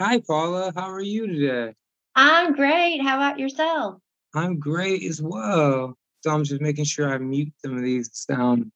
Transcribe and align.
Hi, 0.00 0.20
Paula. 0.20 0.72
How 0.76 0.92
are 0.92 1.00
you 1.00 1.26
today? 1.26 1.74
I'm 2.14 2.54
great. 2.54 3.02
How 3.02 3.16
about 3.16 3.36
yourself? 3.36 3.96
I'm 4.32 4.60
great 4.60 5.02
as 5.02 5.20
well. 5.20 5.96
So 6.22 6.30
I'm 6.30 6.44
just 6.44 6.60
making 6.60 6.84
sure 6.84 7.12
I 7.12 7.18
mute 7.18 7.52
some 7.64 7.76
of 7.76 7.82
these 7.82 8.08
sound. 8.12 8.70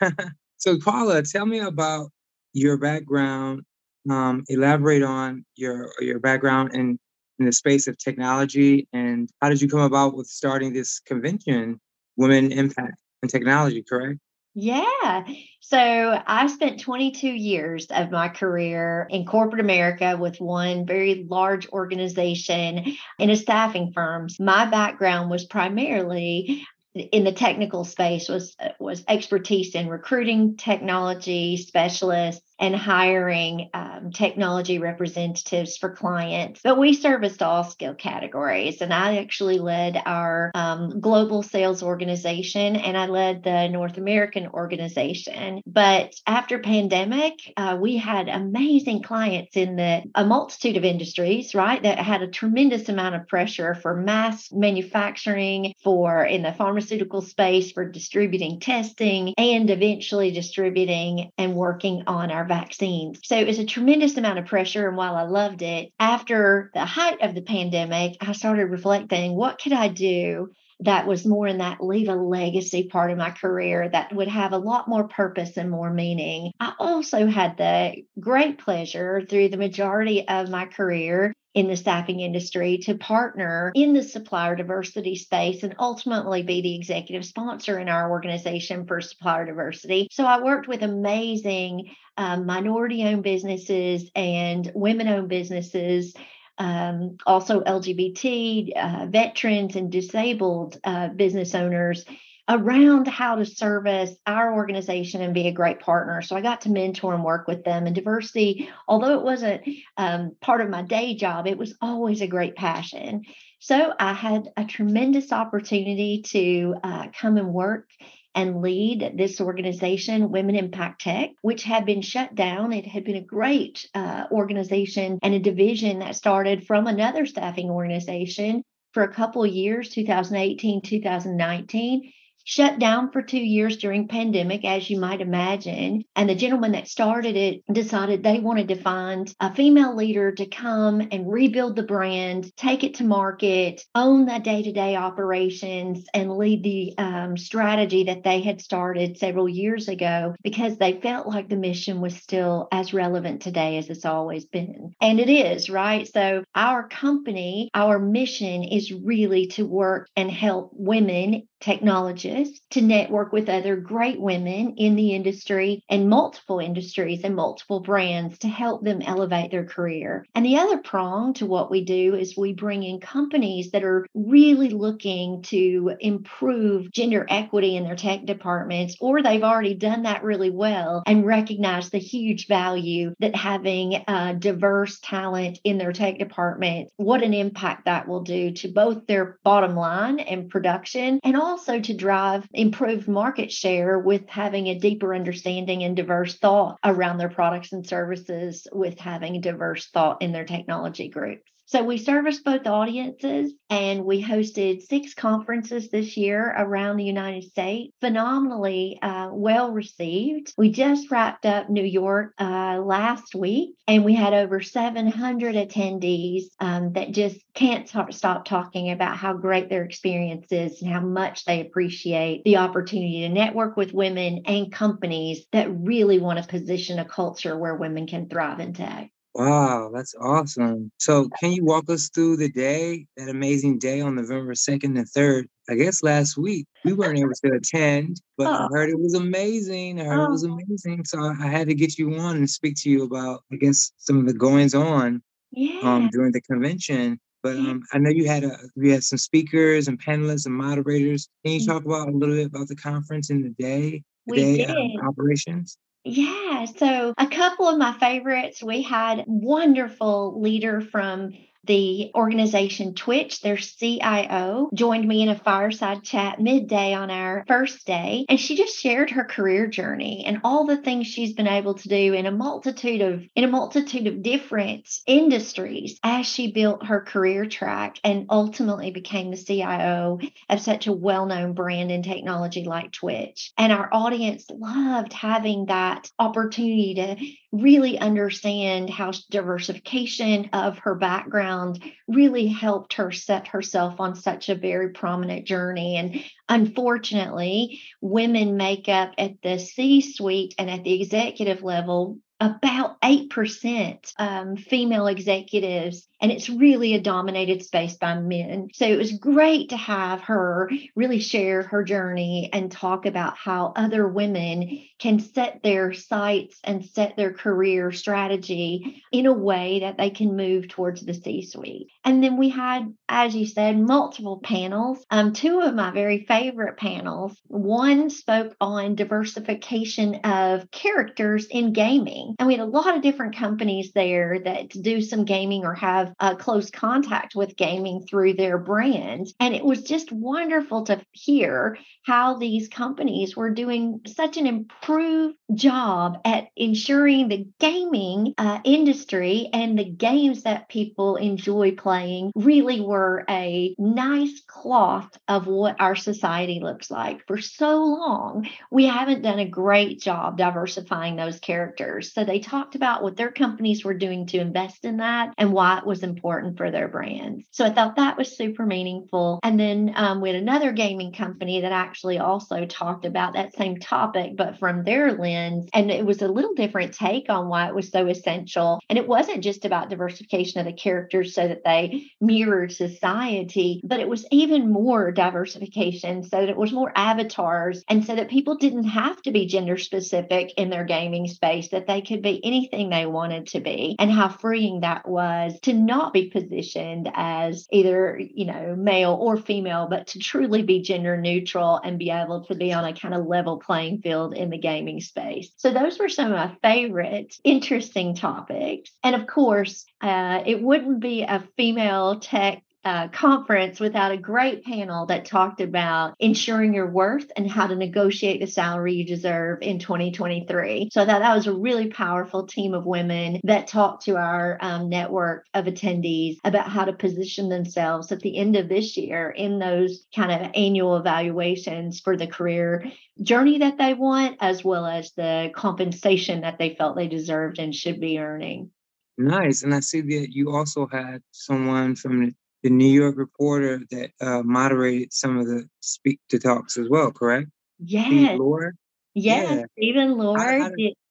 so, 0.58 0.78
Paula, 0.78 1.22
tell 1.22 1.44
me 1.44 1.58
about 1.58 2.10
your 2.52 2.76
background. 2.76 3.62
Um, 4.08 4.44
elaborate 4.48 5.02
on 5.02 5.44
your 5.56 5.90
your 5.98 6.20
background 6.20 6.72
in, 6.72 7.00
in 7.40 7.46
the 7.46 7.52
space 7.52 7.88
of 7.88 7.98
technology 7.98 8.86
and 8.92 9.28
how 9.42 9.48
did 9.48 9.60
you 9.60 9.68
come 9.68 9.80
about 9.80 10.16
with 10.16 10.28
starting 10.28 10.72
this 10.72 11.00
convention, 11.00 11.80
Women 12.16 12.52
Impact 12.52 12.96
and 13.22 13.30
Technology, 13.30 13.82
correct? 13.82 14.20
Yeah. 14.60 15.24
So 15.60 16.22
I 16.26 16.46
spent 16.48 16.80
22 16.80 17.28
years 17.28 17.86
of 17.86 18.10
my 18.10 18.28
career 18.28 19.06
in 19.08 19.24
corporate 19.24 19.60
America 19.60 20.16
with 20.20 20.40
one 20.40 20.84
very 20.84 21.26
large 21.28 21.68
organization 21.68 22.96
in 23.18 23.30
a 23.30 23.36
staffing 23.36 23.92
firm. 23.92 24.28
My 24.38 24.66
background 24.66 25.30
was 25.30 25.44
primarily 25.44 26.66
in 26.94 27.24
the 27.24 27.32
technical 27.32 27.84
space 27.84 28.28
was 28.28 28.56
was 28.80 29.04
expertise 29.06 29.74
in 29.76 29.88
recruiting 29.88 30.56
technology 30.56 31.56
specialists 31.56 32.49
and 32.60 32.76
hiring 32.76 33.70
um, 33.72 34.10
technology 34.12 34.78
representatives 34.78 35.78
for 35.78 35.90
clients. 35.90 36.60
But 36.62 36.78
we 36.78 36.92
serviced 36.92 37.42
all 37.42 37.64
skill 37.64 37.94
categories. 37.94 38.82
And 38.82 38.92
I 38.92 39.16
actually 39.18 39.58
led 39.58 40.00
our 40.04 40.50
um, 40.54 41.00
global 41.00 41.42
sales 41.42 41.82
organization 41.82 42.76
and 42.76 42.96
I 42.96 43.06
led 43.06 43.42
the 43.42 43.68
North 43.68 43.96
American 43.96 44.46
organization. 44.48 45.62
But 45.66 46.14
after 46.26 46.58
pandemic, 46.58 47.34
uh, 47.56 47.78
we 47.80 47.96
had 47.96 48.28
amazing 48.28 49.02
clients 49.02 49.56
in 49.56 49.76
the 49.76 50.02
a 50.14 50.24
multitude 50.24 50.76
of 50.76 50.84
industries, 50.84 51.54
right? 51.54 51.82
That 51.82 51.98
had 51.98 52.22
a 52.22 52.28
tremendous 52.28 52.88
amount 52.88 53.14
of 53.14 53.26
pressure 53.26 53.74
for 53.74 53.96
mass 53.96 54.52
manufacturing, 54.52 55.74
for 55.82 56.24
in 56.24 56.42
the 56.42 56.52
pharmaceutical 56.52 57.22
space, 57.22 57.72
for 57.72 57.88
distributing 57.88 58.60
testing, 58.60 59.34
and 59.38 59.70
eventually 59.70 60.30
distributing 60.30 61.30
and 61.38 61.54
working 61.54 62.04
on 62.06 62.30
our 62.30 62.44
vaccines. 62.50 63.20
So 63.22 63.36
it 63.36 63.46
was 63.46 63.58
a 63.58 63.64
tremendous 63.64 64.16
amount 64.16 64.40
of 64.40 64.46
pressure. 64.46 64.88
And 64.88 64.96
while 64.96 65.16
I 65.16 65.22
loved 65.22 65.62
it, 65.62 65.92
after 65.98 66.70
the 66.74 66.84
height 66.84 67.22
of 67.22 67.34
the 67.34 67.42
pandemic, 67.42 68.16
I 68.20 68.32
started 68.32 68.66
reflecting 68.66 69.34
what 69.34 69.60
could 69.62 69.72
I 69.72 69.88
do 69.88 70.50
that 70.80 71.06
was 71.06 71.26
more 71.26 71.46
in 71.46 71.58
that 71.58 71.82
leave 71.82 72.08
a 72.08 72.14
legacy 72.14 72.84
part 72.84 73.10
of 73.10 73.18
my 73.18 73.30
career 73.30 73.88
that 73.88 74.14
would 74.14 74.28
have 74.28 74.52
a 74.52 74.58
lot 74.58 74.88
more 74.88 75.08
purpose 75.08 75.56
and 75.56 75.70
more 75.70 75.92
meaning. 75.92 76.52
I 76.58 76.72
also 76.78 77.26
had 77.26 77.56
the 77.56 78.02
great 78.18 78.58
pleasure 78.58 79.22
through 79.28 79.50
the 79.50 79.58
majority 79.58 80.26
of 80.26 80.48
my 80.48 80.64
career 80.66 81.34
in 81.54 81.66
the 81.66 81.76
staffing 81.76 82.20
industry 82.20 82.78
to 82.78 82.94
partner 82.94 83.72
in 83.74 83.92
the 83.92 84.02
supplier 84.02 84.54
diversity 84.54 85.16
space 85.16 85.62
and 85.62 85.74
ultimately 85.78 86.42
be 86.42 86.60
the 86.60 86.76
executive 86.76 87.24
sponsor 87.24 87.78
in 87.78 87.88
our 87.88 88.10
organization 88.10 88.86
for 88.86 89.00
supplier 89.00 89.46
diversity. 89.46 90.06
So 90.12 90.24
I 90.24 90.42
worked 90.42 90.68
with 90.68 90.82
amazing 90.82 91.90
um, 92.16 92.46
minority 92.46 93.04
owned 93.04 93.24
businesses 93.24 94.10
and 94.14 94.70
women 94.74 95.08
owned 95.08 95.28
businesses. 95.28 96.14
Um, 96.58 97.16
also, 97.26 97.62
LGBT, 97.62 98.76
uh, 98.76 99.06
veterans, 99.06 99.76
and 99.76 99.90
disabled 99.90 100.78
uh, 100.84 101.08
business 101.08 101.54
owners 101.54 102.04
around 102.50 103.06
how 103.06 103.36
to 103.36 103.46
service 103.46 104.10
our 104.26 104.54
organization 104.54 105.22
and 105.22 105.32
be 105.32 105.46
a 105.46 105.52
great 105.52 105.78
partner. 105.78 106.20
So 106.20 106.34
I 106.34 106.40
got 106.40 106.62
to 106.62 106.70
mentor 106.70 107.14
and 107.14 107.22
work 107.22 107.46
with 107.46 107.62
them. 107.64 107.86
And 107.86 107.94
diversity, 107.94 108.68
although 108.88 109.16
it 109.16 109.22
wasn't 109.22 109.62
um, 109.96 110.32
part 110.40 110.60
of 110.60 110.68
my 110.68 110.82
day 110.82 111.14
job, 111.14 111.46
it 111.46 111.56
was 111.56 111.76
always 111.80 112.20
a 112.20 112.26
great 112.26 112.56
passion. 112.56 113.22
So 113.60 113.92
I 113.98 114.14
had 114.14 114.48
a 114.56 114.64
tremendous 114.64 115.30
opportunity 115.30 116.22
to 116.30 116.74
uh, 116.82 117.06
come 117.18 117.36
and 117.36 117.54
work 117.54 117.88
and 118.34 118.62
lead 118.62 119.12
this 119.16 119.40
organization, 119.40 120.30
Women 120.30 120.56
Impact 120.56 121.02
Tech, 121.02 121.30
which 121.42 121.62
had 121.62 121.86
been 121.86 122.02
shut 122.02 122.34
down. 122.34 122.72
It 122.72 122.86
had 122.86 123.04
been 123.04 123.16
a 123.16 123.24
great 123.24 123.88
uh, 123.94 124.24
organization 124.32 125.20
and 125.22 125.34
a 125.34 125.40
division 125.40 126.00
that 126.00 126.16
started 126.16 126.66
from 126.66 126.88
another 126.88 127.26
staffing 127.26 127.70
organization 127.70 128.64
for 128.92 129.04
a 129.04 129.12
couple 129.12 129.46
years 129.46 129.90
2018 129.90 130.82
2019 130.82 132.12
shut 132.44 132.78
down 132.78 133.10
for 133.10 133.22
two 133.22 133.38
years 133.38 133.76
during 133.76 134.08
pandemic 134.08 134.64
as 134.64 134.88
you 134.90 134.98
might 135.00 135.20
imagine. 135.20 136.02
And 136.16 136.28
the 136.28 136.34
gentleman 136.34 136.72
that 136.72 136.88
started 136.88 137.36
it 137.36 137.62
decided 137.72 138.22
they 138.22 138.40
wanted 138.40 138.68
to 138.68 138.82
find 138.82 139.32
a 139.40 139.54
female 139.54 139.94
leader 139.94 140.32
to 140.32 140.46
come 140.46 141.00
and 141.10 141.30
rebuild 141.30 141.76
the 141.76 141.82
brand 141.82 142.50
take 142.56 142.84
it 142.84 142.94
to 142.94 143.04
market 143.04 143.82
own 143.94 144.26
the 144.26 144.38
day-to-day 144.38 144.96
operations 144.96 146.04
and 146.14 146.36
lead 146.36 146.62
the 146.62 146.94
um, 146.98 147.36
strategy 147.36 148.04
that 148.04 148.22
they 148.22 148.40
had 148.40 148.60
started 148.60 149.18
several 149.18 149.48
years 149.48 149.88
ago 149.88 150.34
because 150.42 150.76
they 150.78 151.00
felt 151.00 151.26
like 151.26 151.48
the 151.48 151.56
mission 151.56 152.00
was 152.00 152.16
still 152.16 152.68
as 152.72 152.94
relevant 152.94 153.42
today 153.42 153.78
as 153.78 153.88
it's 153.88 154.04
always 154.04 154.44
been. 154.44 154.92
And 155.00 155.20
it 155.20 155.28
is 155.28 155.70
right? 155.70 156.06
So 156.06 156.44
our 156.54 156.88
company 156.88 157.70
our 157.74 157.98
mission 157.98 158.64
is 158.64 158.92
really 158.92 159.46
to 159.48 159.64
work 159.64 160.08
and 160.16 160.30
help 160.30 160.70
women 160.74 161.48
technologists 161.60 162.60
to 162.70 162.80
network 162.80 163.32
with 163.32 163.48
other 163.48 163.76
great 163.76 164.20
women 164.20 164.74
in 164.76 164.96
the 164.96 165.14
industry 165.14 165.82
and 165.88 166.08
multiple 166.08 166.58
industries 166.58 167.22
and 167.24 167.36
multiple 167.36 167.80
brands 167.80 168.38
to 168.38 168.48
help 168.48 168.82
them 168.82 169.02
elevate 169.02 169.50
their 169.50 169.64
career. 169.64 170.26
And 170.34 170.44
the 170.44 170.58
other 170.58 170.78
prong 170.78 171.34
to 171.34 171.46
what 171.46 171.70
we 171.70 171.84
do 171.84 172.14
is 172.14 172.36
we 172.36 172.52
bring 172.52 172.82
in 172.82 173.00
companies 173.00 173.70
that 173.72 173.84
are 173.84 174.06
really 174.14 174.70
looking 174.70 175.42
to 175.42 175.92
improve 176.00 176.90
gender 176.92 177.26
equity 177.28 177.76
in 177.76 177.84
their 177.84 177.96
tech 177.96 178.24
departments, 178.24 178.96
or 179.00 179.22
they've 179.22 179.42
already 179.42 179.74
done 179.74 180.04
that 180.04 180.24
really 180.24 180.50
well 180.50 181.02
and 181.06 181.26
recognize 181.26 181.90
the 181.90 181.98
huge 181.98 182.46
value 182.46 183.14
that 183.20 183.36
having 183.36 184.02
a 184.06 184.34
diverse 184.34 184.98
talent 185.00 185.58
in 185.64 185.78
their 185.78 185.92
tech 185.92 186.18
department, 186.18 186.88
what 186.96 187.22
an 187.22 187.34
impact 187.34 187.84
that 187.84 188.08
will 188.08 188.22
do 188.22 188.52
to 188.52 188.68
both 188.68 189.06
their 189.06 189.38
bottom 189.44 189.76
line 189.76 190.20
and 190.20 190.48
production 190.48 191.20
and 191.22 191.36
also 191.36 191.49
also 191.50 191.80
to 191.80 191.94
drive 191.94 192.46
improved 192.52 193.08
market 193.08 193.50
share 193.50 193.98
with 193.98 194.28
having 194.28 194.68
a 194.68 194.78
deeper 194.78 195.12
understanding 195.12 195.82
and 195.82 195.96
diverse 195.96 196.38
thought 196.38 196.78
around 196.84 197.18
their 197.18 197.28
products 197.28 197.72
and 197.72 197.84
services 197.84 198.68
with 198.72 199.00
having 199.00 199.40
diverse 199.40 199.88
thought 199.90 200.22
in 200.22 200.30
their 200.30 200.44
technology 200.44 201.08
groups. 201.08 201.42
So 201.70 201.84
we 201.84 201.98
service 201.98 202.40
both 202.40 202.66
audiences 202.66 203.52
and 203.68 204.04
we 204.04 204.20
hosted 204.20 204.82
six 204.82 205.14
conferences 205.14 205.88
this 205.88 206.16
year 206.16 206.52
around 206.58 206.96
the 206.96 207.04
United 207.04 207.44
States. 207.44 207.92
Phenomenally 208.00 208.98
uh, 209.00 209.28
well 209.32 209.70
received. 209.70 210.52
We 210.58 210.72
just 210.72 211.12
wrapped 211.12 211.46
up 211.46 211.70
New 211.70 211.84
York 211.84 212.34
uh, 212.40 212.80
last 212.84 213.36
week 213.36 213.76
and 213.86 214.04
we 214.04 214.16
had 214.16 214.34
over 214.34 214.60
700 214.60 215.54
attendees 215.54 216.46
um, 216.58 216.94
that 216.94 217.12
just 217.12 217.38
can't 217.54 217.86
t- 217.86 218.00
stop 218.10 218.46
talking 218.46 218.90
about 218.90 219.16
how 219.16 219.34
great 219.34 219.68
their 219.68 219.84
experience 219.84 220.50
is 220.50 220.82
and 220.82 220.90
how 220.90 221.02
much 221.02 221.44
they 221.44 221.60
appreciate 221.60 222.42
the 222.42 222.56
opportunity 222.56 223.20
to 223.20 223.28
network 223.28 223.76
with 223.76 223.94
women 223.94 224.42
and 224.46 224.72
companies 224.72 225.46
that 225.52 225.72
really 225.72 226.18
want 226.18 226.42
to 226.42 226.48
position 226.48 226.98
a 226.98 227.04
culture 227.04 227.56
where 227.56 227.76
women 227.76 228.08
can 228.08 228.28
thrive 228.28 228.58
in 228.58 228.72
tech. 228.72 229.12
Wow, 229.34 229.90
that's 229.94 230.14
awesome. 230.20 230.90
So, 230.98 231.28
can 231.38 231.52
you 231.52 231.64
walk 231.64 231.88
us 231.88 232.10
through 232.12 232.38
the 232.38 232.50
day, 232.50 233.06
that 233.16 233.28
amazing 233.28 233.78
day 233.78 234.00
on 234.00 234.16
November 234.16 234.54
2nd 234.54 234.98
and 234.98 235.06
3rd? 235.06 235.44
I 235.68 235.74
guess 235.76 236.02
last 236.02 236.36
week 236.36 236.66
we 236.84 236.94
weren't 236.94 237.18
able 237.18 237.30
to 237.44 237.52
attend, 237.52 238.20
but 238.36 238.48
oh. 238.48 238.66
I 238.66 238.68
heard 238.72 238.90
it 238.90 238.98
was 238.98 239.14
amazing. 239.14 240.00
I 240.00 240.04
heard 240.04 240.20
oh. 240.20 240.24
it 240.24 240.30
was 240.30 240.44
oh. 240.44 240.52
amazing. 240.52 241.04
So, 241.04 241.32
I 241.40 241.46
had 241.46 241.68
to 241.68 241.74
get 241.74 241.96
you 241.96 242.16
on 242.16 242.36
and 242.36 242.50
speak 242.50 242.74
to 242.78 242.90
you 242.90 243.04
about, 243.04 243.44
I 243.52 243.56
guess, 243.56 243.92
some 243.98 244.18
of 244.18 244.26
the 244.26 244.34
goings 244.34 244.74
on 244.74 245.06
um, 245.06 245.22
yeah. 245.52 245.80
um, 245.82 246.08
during 246.10 246.32
the 246.32 246.40
convention. 246.40 247.20
But 247.42 247.56
um, 247.56 247.82
I 247.92 247.98
know 247.98 248.10
you 248.10 248.26
had 248.26 248.44
a 248.44 248.58
you 248.76 248.92
had 248.92 249.04
some 249.04 249.16
speakers 249.16 249.88
and 249.88 250.02
panelists 250.02 250.44
and 250.44 250.54
moderators. 250.54 251.28
Can 251.44 251.54
you 251.54 251.60
mm. 251.60 251.66
talk 251.66 251.84
about 251.84 252.08
a 252.08 252.12
little 252.12 252.34
bit 252.34 252.46
about 252.48 252.68
the 252.68 252.76
conference 252.76 253.30
and 253.30 253.44
the 253.44 253.50
day, 253.50 254.02
the 254.26 254.32
we 254.32 254.36
day 254.36 254.64
um, 254.66 255.08
operations? 255.08 255.78
Yeah, 256.04 256.64
so 256.64 257.12
a 257.18 257.26
couple 257.26 257.68
of 257.68 257.76
my 257.78 257.92
favorites, 257.92 258.62
we 258.62 258.82
had 258.82 259.24
wonderful 259.26 260.40
leader 260.40 260.80
from 260.80 261.32
the 261.64 262.10
organization 262.14 262.94
Twitch, 262.94 263.40
their 263.40 263.56
CIO, 263.56 264.70
joined 264.74 265.06
me 265.06 265.22
in 265.22 265.28
a 265.28 265.38
fireside 265.38 266.02
chat 266.02 266.40
midday 266.40 266.94
on 266.94 267.10
our 267.10 267.44
first 267.46 267.86
day. 267.86 268.24
And 268.28 268.40
she 268.40 268.56
just 268.56 268.78
shared 268.78 269.10
her 269.10 269.24
career 269.24 269.66
journey 269.66 270.24
and 270.26 270.40
all 270.44 270.66
the 270.66 270.76
things 270.76 271.06
she's 271.06 271.34
been 271.34 271.46
able 271.46 271.74
to 271.74 271.88
do 271.88 272.14
in 272.14 272.26
a 272.26 272.30
multitude 272.30 273.00
of 273.00 273.22
in 273.34 273.44
a 273.44 273.48
multitude 273.48 274.06
of 274.06 274.22
different 274.22 274.88
industries 275.06 275.98
as 276.02 276.26
she 276.26 276.52
built 276.52 276.86
her 276.86 277.00
career 277.00 277.46
track 277.46 277.98
and 278.04 278.26
ultimately 278.30 278.90
became 278.90 279.30
the 279.30 279.36
CIO 279.36 280.18
of 280.48 280.60
such 280.60 280.86
a 280.86 280.92
well-known 280.92 281.52
brand 281.52 281.90
in 281.90 282.02
technology 282.02 282.64
like 282.64 282.92
Twitch. 282.92 283.52
And 283.56 283.72
our 283.72 283.88
audience 283.92 284.46
loved 284.50 285.12
having 285.12 285.66
that 285.66 286.10
opportunity 286.18 286.94
to 286.94 287.16
really 287.52 287.98
understand 287.98 288.88
how 288.88 289.12
diversification 289.30 290.50
of 290.52 290.78
her 290.78 290.94
background 290.94 291.82
really 292.06 292.46
helped 292.46 292.94
her 292.94 293.10
set 293.10 293.48
herself 293.48 293.98
on 293.98 294.14
such 294.14 294.48
a 294.48 294.54
very 294.54 294.90
prominent 294.90 295.46
journey. 295.46 295.96
And 295.96 296.24
unfortunately, 296.48 297.80
women 298.00 298.56
make 298.56 298.88
up 298.88 299.14
at 299.18 299.42
the 299.42 299.58
C 299.58 300.00
suite 300.00 300.54
and 300.58 300.70
at 300.70 300.84
the 300.84 301.00
executive 301.00 301.62
level 301.62 302.18
about 302.38 303.00
8% 303.02 304.12
um, 304.18 304.56
female 304.56 305.08
executives 305.08 306.08
and 306.20 306.30
it's 306.30 306.48
really 306.48 306.94
a 306.94 307.00
dominated 307.00 307.64
space 307.64 307.96
by 307.96 308.14
men. 308.18 308.68
So 308.74 308.86
it 308.86 308.96
was 308.96 309.12
great 309.12 309.70
to 309.70 309.76
have 309.76 310.22
her 310.22 310.70
really 310.94 311.20
share 311.20 311.62
her 311.62 311.82
journey 311.82 312.50
and 312.52 312.70
talk 312.70 313.06
about 313.06 313.36
how 313.36 313.72
other 313.76 314.06
women 314.06 314.82
can 314.98 315.18
set 315.18 315.62
their 315.62 315.92
sights 315.92 316.60
and 316.64 316.84
set 316.84 317.16
their 317.16 317.32
career 317.32 317.90
strategy 317.92 319.02
in 319.12 319.26
a 319.26 319.32
way 319.32 319.80
that 319.80 319.96
they 319.96 320.10
can 320.10 320.36
move 320.36 320.68
towards 320.68 321.02
the 321.02 321.14
C 321.14 321.42
suite. 321.42 321.88
And 322.04 322.22
then 322.22 322.36
we 322.36 322.50
had, 322.50 322.94
as 323.08 323.34
you 323.34 323.46
said, 323.46 323.78
multiple 323.78 324.40
panels. 324.42 325.04
Um, 325.10 325.32
two 325.32 325.60
of 325.60 325.74
my 325.74 325.90
very 325.90 326.24
favorite 326.26 326.76
panels. 326.76 327.36
One 327.46 328.10
spoke 328.10 328.54
on 328.60 328.94
diversification 328.94 330.16
of 330.16 330.70
characters 330.70 331.46
in 331.46 331.72
gaming. 331.72 332.34
And 332.38 332.46
we 332.46 332.54
had 332.54 332.62
a 332.62 332.66
lot 332.66 332.96
of 332.96 333.02
different 333.02 333.36
companies 333.36 333.92
there 333.92 334.38
that 334.44 334.68
do 334.70 335.00
some 335.00 335.24
gaming 335.24 335.64
or 335.64 335.74
have 335.74 336.09
uh, 336.18 336.34
close 336.34 336.70
contact 336.70 337.34
with 337.34 337.56
gaming 337.56 338.04
through 338.08 338.34
their 338.34 338.58
brands. 338.58 339.34
And 339.40 339.54
it 339.54 339.64
was 339.64 339.82
just 339.82 340.12
wonderful 340.12 340.84
to 340.84 341.00
hear 341.12 341.78
how 342.04 342.38
these 342.38 342.68
companies 342.68 343.36
were 343.36 343.50
doing 343.50 344.00
such 344.06 344.36
an 344.36 344.46
improved 344.46 345.36
job 345.54 346.18
at 346.24 346.48
ensuring 346.56 347.28
the 347.28 347.46
gaming 347.58 348.34
uh, 348.38 348.60
industry 348.64 349.48
and 349.52 349.78
the 349.78 349.84
games 349.84 350.42
that 350.42 350.68
people 350.68 351.16
enjoy 351.16 351.72
playing 351.72 352.32
really 352.34 352.80
were 352.80 353.24
a 353.28 353.74
nice 353.78 354.40
cloth 354.46 355.10
of 355.28 355.46
what 355.46 355.80
our 355.80 355.96
society 355.96 356.60
looks 356.60 356.90
like. 356.90 357.26
For 357.26 357.38
so 357.38 357.84
long, 357.84 358.48
we 358.70 358.86
haven't 358.86 359.22
done 359.22 359.38
a 359.38 359.48
great 359.48 360.00
job 360.00 360.38
diversifying 360.38 361.16
those 361.16 361.40
characters. 361.40 362.12
So 362.12 362.24
they 362.24 362.40
talked 362.40 362.74
about 362.74 363.02
what 363.02 363.16
their 363.16 363.32
companies 363.32 363.84
were 363.84 363.94
doing 363.94 364.26
to 364.26 364.38
invest 364.38 364.84
in 364.84 364.98
that 364.98 365.34
and 365.38 365.52
why 365.52 365.78
it 365.78 365.86
was 365.86 365.99
important 366.02 366.56
for 366.56 366.70
their 366.70 366.88
brands. 366.88 367.44
So 367.50 367.64
I 367.64 367.70
thought 367.70 367.96
that 367.96 368.16
was 368.16 368.36
super 368.36 368.66
meaningful. 368.66 369.40
And 369.42 369.58
then 369.58 369.92
um, 369.96 370.20
we 370.20 370.30
had 370.30 370.40
another 370.40 370.72
gaming 370.72 371.12
company 371.12 371.60
that 371.60 371.72
actually 371.72 372.18
also 372.18 372.66
talked 372.66 373.04
about 373.04 373.34
that 373.34 373.54
same 373.54 373.78
topic, 373.78 374.36
but 374.36 374.58
from 374.58 374.84
their 374.84 375.12
lens. 375.12 375.68
And 375.72 375.90
it 375.90 376.04
was 376.04 376.22
a 376.22 376.28
little 376.28 376.54
different 376.54 376.94
take 376.94 377.28
on 377.28 377.48
why 377.48 377.68
it 377.68 377.74
was 377.74 377.90
so 377.90 378.06
essential. 378.06 378.80
And 378.88 378.98
it 378.98 379.08
wasn't 379.08 379.44
just 379.44 379.64
about 379.64 379.90
diversification 379.90 380.60
of 380.60 380.66
the 380.66 380.72
characters 380.72 381.34
so 381.34 381.46
that 381.46 381.64
they 381.64 382.10
mirrored 382.20 382.72
society, 382.72 383.80
but 383.84 384.00
it 384.00 384.08
was 384.08 384.26
even 384.30 384.72
more 384.72 385.12
diversification 385.12 386.22
so 386.22 386.40
that 386.40 386.48
it 386.48 386.56
was 386.56 386.72
more 386.72 386.92
avatars 386.94 387.84
and 387.88 388.04
so 388.04 388.16
that 388.16 388.30
people 388.30 388.56
didn't 388.56 388.84
have 388.84 389.20
to 389.22 389.30
be 389.30 389.46
gender 389.46 389.76
specific 389.76 390.52
in 390.56 390.70
their 390.70 390.84
gaming 390.84 391.26
space, 391.26 391.68
that 391.68 391.86
they 391.86 392.00
could 392.00 392.22
be 392.22 392.44
anything 392.44 392.90
they 392.90 393.06
wanted 393.06 393.46
to 393.48 393.60
be, 393.60 393.96
and 393.98 394.10
how 394.10 394.28
freeing 394.28 394.80
that 394.80 395.08
was 395.08 395.58
to 395.60 395.72
not 395.90 396.12
be 396.12 396.30
positioned 396.30 397.10
as 397.14 397.66
either, 397.70 398.18
you 398.18 398.46
know, 398.46 398.74
male 398.78 399.18
or 399.20 399.36
female, 399.36 399.88
but 399.90 400.06
to 400.06 400.18
truly 400.18 400.62
be 400.62 400.80
gender 400.80 401.16
neutral 401.16 401.80
and 401.82 401.98
be 401.98 402.10
able 402.10 402.44
to 402.46 402.54
be 402.54 402.72
on 402.72 402.84
a 402.84 402.94
kind 402.94 403.12
of 403.12 403.26
level 403.26 403.58
playing 403.58 404.00
field 404.00 404.34
in 404.34 404.50
the 404.50 404.56
gaming 404.56 405.00
space. 405.00 405.50
So 405.56 405.72
those 405.72 405.98
were 405.98 406.08
some 406.08 406.32
of 406.32 406.38
my 406.38 406.56
favorite 406.62 407.34
interesting 407.44 408.14
topics. 408.14 408.90
And 409.02 409.16
of 409.16 409.26
course, 409.26 409.84
uh, 410.00 410.42
it 410.46 410.62
wouldn't 410.62 411.00
be 411.00 411.22
a 411.22 411.44
female 411.56 412.20
tech 412.20 412.62
uh, 412.84 413.08
conference 413.08 413.78
without 413.78 414.12
a 414.12 414.16
great 414.16 414.64
panel 414.64 415.06
that 415.06 415.24
talked 415.24 415.60
about 415.60 416.14
ensuring 416.18 416.72
your 416.72 416.90
worth 416.90 417.30
and 417.36 417.50
how 417.50 417.66
to 417.66 417.76
negotiate 417.76 418.40
the 418.40 418.46
salary 418.46 418.94
you 418.94 419.04
deserve 419.04 419.58
in 419.60 419.78
2023. 419.78 420.88
So 420.92 421.02
I 421.02 421.06
thought 421.06 421.20
that 421.20 421.34
was 421.34 421.46
a 421.46 421.52
really 421.52 421.88
powerful 421.88 422.46
team 422.46 422.72
of 422.72 422.86
women 422.86 423.40
that 423.44 423.68
talked 423.68 424.04
to 424.04 424.16
our 424.16 424.56
um, 424.60 424.88
network 424.88 425.46
of 425.52 425.66
attendees 425.66 426.38
about 426.44 426.68
how 426.68 426.86
to 426.86 426.92
position 426.92 427.48
themselves 427.48 428.12
at 428.12 428.20
the 428.20 428.38
end 428.38 428.56
of 428.56 428.68
this 428.68 428.96
year 428.96 429.30
in 429.30 429.58
those 429.58 430.06
kind 430.14 430.32
of 430.32 430.50
annual 430.54 430.96
evaluations 430.96 432.00
for 432.00 432.16
the 432.16 432.26
career 432.26 432.90
journey 433.22 433.58
that 433.58 433.76
they 433.76 433.92
want, 433.92 434.38
as 434.40 434.64
well 434.64 434.86
as 434.86 435.12
the 435.12 435.50
compensation 435.54 436.40
that 436.40 436.58
they 436.58 436.74
felt 436.74 436.96
they 436.96 437.08
deserved 437.08 437.58
and 437.58 437.74
should 437.74 438.00
be 438.00 438.18
earning. 438.18 438.70
Nice. 439.18 439.62
And 439.62 439.74
I 439.74 439.80
see 439.80 440.00
that 440.00 440.28
you 440.30 440.50
also 440.50 440.86
had 440.86 441.22
someone 441.30 441.94
from 441.94 442.34
the 442.62 442.70
New 442.70 442.90
York 442.90 443.16
Reporter 443.16 443.80
that 443.90 444.10
uh, 444.20 444.42
moderated 444.42 445.12
some 445.12 445.38
of 445.38 445.46
the 445.46 445.68
speak 445.80 446.20
to 446.28 446.38
talks 446.38 446.76
as 446.76 446.88
well, 446.88 447.10
correct? 447.10 447.48
Yes. 447.78 448.38
Laura? 448.38 448.72
Yes, 449.14 449.50
yeah. 449.50 449.64
Stephen 449.76 450.18
Lord. 450.18 450.40